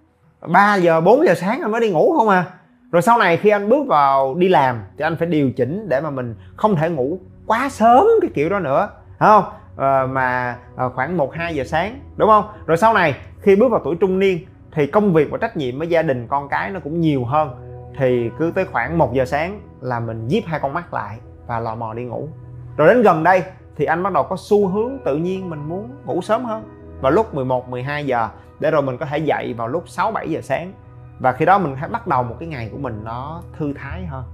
3 0.48 0.76
giờ 0.76 1.00
4 1.00 1.26
giờ 1.26 1.34
sáng 1.34 1.60
anh 1.60 1.70
mới 1.70 1.80
đi 1.80 1.90
ngủ 1.90 2.14
không 2.18 2.28
à. 2.28 2.44
Rồi 2.92 3.02
sau 3.02 3.18
này 3.18 3.36
khi 3.36 3.50
anh 3.50 3.68
bước 3.68 3.86
vào 3.86 4.34
đi 4.34 4.48
làm 4.48 4.82
thì 4.98 5.04
anh 5.04 5.16
phải 5.16 5.28
điều 5.28 5.52
chỉnh 5.52 5.88
để 5.88 6.00
mà 6.00 6.10
mình 6.10 6.34
không 6.56 6.76
thể 6.76 6.90
ngủ 6.90 7.18
quá 7.46 7.68
sớm 7.68 8.06
cái 8.20 8.30
kiểu 8.34 8.48
đó 8.48 8.58
nữa. 8.58 8.90
Không? 9.18 9.44
Ờ, 9.80 10.06
mà 10.06 10.56
ờ, 10.76 10.88
khoảng 10.88 11.16
1 11.16 11.34
2 11.34 11.54
giờ 11.54 11.64
sáng, 11.64 12.00
đúng 12.16 12.28
không? 12.28 12.44
Rồi 12.66 12.76
sau 12.76 12.94
này, 12.94 13.14
khi 13.40 13.56
bước 13.56 13.68
vào 13.70 13.80
tuổi 13.84 13.96
trung 14.00 14.18
niên, 14.18 14.38
thì 14.72 14.86
công 14.86 15.12
việc 15.12 15.30
và 15.30 15.38
trách 15.38 15.56
nhiệm 15.56 15.78
với 15.78 15.88
gia 15.88 16.02
đình 16.02 16.26
con 16.28 16.48
cái 16.48 16.70
nó 16.70 16.80
cũng 16.80 17.00
nhiều 17.00 17.24
hơn. 17.24 17.50
Thì 17.98 18.30
cứ 18.38 18.52
tới 18.54 18.64
khoảng 18.64 18.98
1 18.98 19.14
giờ 19.14 19.24
sáng 19.24 19.60
là 19.80 20.00
mình 20.00 20.28
díp 20.28 20.44
hai 20.46 20.60
con 20.60 20.72
mắt 20.72 20.94
lại 20.94 21.18
và 21.46 21.60
lò 21.60 21.74
mò 21.74 21.94
đi 21.94 22.04
ngủ. 22.04 22.28
Rồi 22.76 22.88
đến 22.88 23.02
gần 23.02 23.22
đây, 23.22 23.42
thì 23.76 23.84
anh 23.84 24.02
bắt 24.02 24.12
đầu 24.12 24.22
có 24.22 24.36
xu 24.38 24.68
hướng 24.68 24.98
tự 25.04 25.16
nhiên 25.16 25.50
mình 25.50 25.68
muốn 25.68 25.90
ngủ 26.04 26.20
sớm 26.20 26.44
hơn. 26.44 26.62
Vào 27.00 27.12
lúc 27.12 27.34
11 27.34 27.68
12 27.68 28.06
giờ, 28.06 28.28
để 28.58 28.70
rồi 28.70 28.82
mình 28.82 28.98
có 28.98 29.06
thể 29.06 29.18
dậy 29.18 29.54
vào 29.54 29.68
lúc 29.68 29.88
6 29.88 30.12
7 30.12 30.30
giờ 30.30 30.40
sáng. 30.40 30.72
Và 31.18 31.32
khi 31.32 31.44
đó 31.44 31.58
mình 31.58 31.74
hãy 31.76 31.88
bắt 31.88 32.06
đầu 32.06 32.22
một 32.22 32.36
cái 32.40 32.48
ngày 32.48 32.68
của 32.72 32.78
mình 32.78 33.00
nó 33.04 33.42
thư 33.58 33.72
thái 33.72 34.06
hơn. 34.06 34.24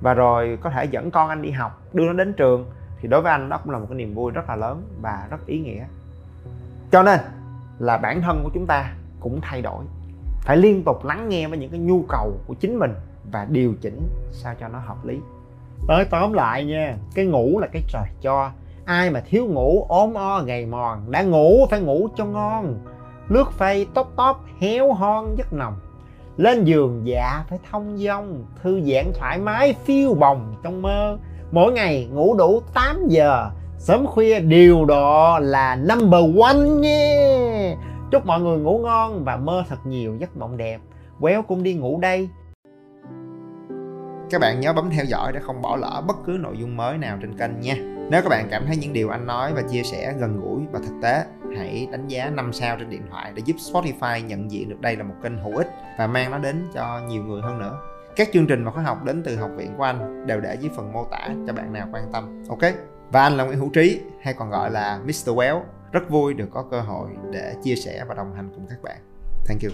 Và 0.00 0.14
rồi 0.14 0.58
có 0.62 0.70
thể 0.70 0.84
dẫn 0.84 1.10
con 1.10 1.28
anh 1.28 1.42
đi 1.42 1.50
học, 1.50 1.82
đưa 1.92 2.06
nó 2.06 2.12
đến 2.12 2.32
trường 2.32 2.70
thì 3.06 3.10
đối 3.10 3.22
với 3.22 3.32
anh, 3.32 3.48
đó 3.48 3.58
cũng 3.64 3.72
là 3.72 3.78
một 3.78 3.86
cái 3.88 3.98
niềm 3.98 4.14
vui 4.14 4.32
rất 4.32 4.48
là 4.48 4.56
lớn 4.56 4.82
và 5.00 5.26
rất 5.30 5.46
ý 5.46 5.58
nghĩa. 5.58 5.84
Cho 6.92 7.02
nên 7.02 7.20
là 7.78 7.96
bản 7.96 8.22
thân 8.22 8.40
của 8.44 8.50
chúng 8.54 8.66
ta 8.66 8.92
cũng 9.20 9.40
thay 9.42 9.62
đổi. 9.62 9.84
Phải 10.40 10.56
liên 10.56 10.84
tục 10.84 11.04
lắng 11.04 11.28
nghe 11.28 11.48
với 11.48 11.58
những 11.58 11.70
cái 11.70 11.80
nhu 11.80 12.02
cầu 12.08 12.32
của 12.46 12.54
chính 12.54 12.78
mình 12.78 12.94
và 13.32 13.46
điều 13.50 13.74
chỉnh 13.80 14.08
sao 14.32 14.54
cho 14.60 14.68
nó 14.68 14.78
hợp 14.78 15.04
lý. 15.04 15.18
Tới 15.88 16.04
tóm 16.04 16.32
lại 16.32 16.64
nha, 16.64 16.96
cái 17.14 17.26
ngủ 17.26 17.58
là 17.58 17.66
cái 17.72 17.82
trời 17.88 18.04
cho. 18.22 18.50
Ai 18.84 19.10
mà 19.10 19.20
thiếu 19.20 19.46
ngủ, 19.46 19.86
ốm 19.88 20.14
o, 20.14 20.42
gầy 20.42 20.66
mòn, 20.66 21.10
đã 21.10 21.22
ngủ 21.22 21.66
phải 21.70 21.80
ngủ 21.80 22.08
cho 22.16 22.24
ngon. 22.24 22.78
Lướt 23.28 23.50
phay 23.52 23.86
tóp 23.94 24.12
tóp, 24.16 24.44
héo 24.60 24.92
hon, 24.92 25.34
giấc 25.36 25.52
nồng. 25.52 25.76
Lên 26.36 26.64
giường 26.64 27.02
dạ 27.04 27.44
phải 27.48 27.58
thông 27.70 27.98
dong, 27.98 28.44
thư 28.62 28.80
giãn 28.80 29.12
thoải 29.14 29.38
mái, 29.38 29.74
phiêu 29.84 30.14
bồng 30.14 30.54
trong 30.62 30.82
mơ 30.82 31.18
mỗi 31.50 31.72
ngày 31.72 32.08
ngủ 32.12 32.34
đủ 32.34 32.62
8 32.74 33.08
giờ, 33.08 33.50
sớm 33.78 34.06
khuya 34.06 34.40
điều 34.40 34.84
độ 34.84 35.38
là 35.38 35.76
number 35.76 36.40
one 36.42 36.68
nha. 36.80 37.74
Chúc 38.10 38.26
mọi 38.26 38.40
người 38.40 38.58
ngủ 38.58 38.78
ngon 38.78 39.24
và 39.24 39.36
mơ 39.36 39.64
thật 39.68 39.86
nhiều 39.86 40.16
giấc 40.16 40.36
mộng 40.36 40.56
đẹp. 40.56 40.80
Quéo 41.20 41.42
cũng 41.42 41.62
đi 41.62 41.74
ngủ 41.74 42.00
đây. 42.00 42.28
Các 44.30 44.40
bạn 44.40 44.60
nhớ 44.60 44.72
bấm 44.72 44.90
theo 44.90 45.04
dõi 45.04 45.32
để 45.32 45.40
không 45.40 45.62
bỏ 45.62 45.76
lỡ 45.76 46.02
bất 46.06 46.16
cứ 46.26 46.36
nội 46.40 46.56
dung 46.58 46.76
mới 46.76 46.98
nào 46.98 47.18
trên 47.20 47.38
kênh 47.38 47.60
nha. 47.60 47.74
Nếu 48.10 48.22
các 48.22 48.28
bạn 48.28 48.48
cảm 48.50 48.66
thấy 48.66 48.76
những 48.76 48.92
điều 48.92 49.08
anh 49.08 49.26
nói 49.26 49.52
và 49.54 49.62
chia 49.62 49.82
sẻ 49.82 50.14
gần 50.18 50.40
gũi 50.40 50.60
và 50.72 50.78
thực 50.78 50.94
tế, 51.02 51.24
hãy 51.56 51.88
đánh 51.92 52.08
giá 52.08 52.30
5 52.30 52.52
sao 52.52 52.76
trên 52.78 52.90
điện 52.90 53.02
thoại 53.10 53.32
để 53.34 53.42
giúp 53.44 53.56
Spotify 53.56 54.26
nhận 54.26 54.50
diện 54.50 54.68
được 54.68 54.80
đây 54.80 54.96
là 54.96 55.04
một 55.04 55.14
kênh 55.22 55.38
hữu 55.38 55.56
ích 55.56 55.68
và 55.98 56.06
mang 56.06 56.30
nó 56.30 56.38
đến 56.38 56.68
cho 56.74 57.00
nhiều 57.08 57.22
người 57.22 57.40
hơn 57.42 57.58
nữa 57.58 57.78
các 58.16 58.28
chương 58.32 58.46
trình 58.46 58.64
và 58.64 58.70
khóa 58.70 58.82
học 58.82 59.04
đến 59.04 59.22
từ 59.22 59.36
học 59.36 59.50
viện 59.56 59.74
của 59.76 59.82
anh 59.82 60.26
đều 60.26 60.40
để 60.40 60.56
dưới 60.60 60.70
phần 60.76 60.92
mô 60.92 61.04
tả 61.04 61.28
cho 61.46 61.52
bạn 61.52 61.72
nào 61.72 61.88
quan 61.92 62.12
tâm, 62.12 62.42
ok? 62.48 62.72
Và 63.12 63.22
anh 63.22 63.36
là 63.36 63.44
Nguyễn 63.44 63.58
Hữu 63.58 63.70
Trí, 63.70 64.00
hay 64.22 64.34
còn 64.34 64.50
gọi 64.50 64.70
là 64.70 65.00
Mr. 65.04 65.28
Well. 65.28 65.60
Rất 65.92 66.10
vui 66.10 66.34
được 66.34 66.48
có 66.50 66.64
cơ 66.70 66.80
hội 66.80 67.10
để 67.32 67.54
chia 67.62 67.74
sẻ 67.74 68.04
và 68.08 68.14
đồng 68.14 68.34
hành 68.34 68.50
cùng 68.54 68.66
các 68.70 68.82
bạn. 68.82 68.96
Thank 69.46 69.62
you. 69.62 69.70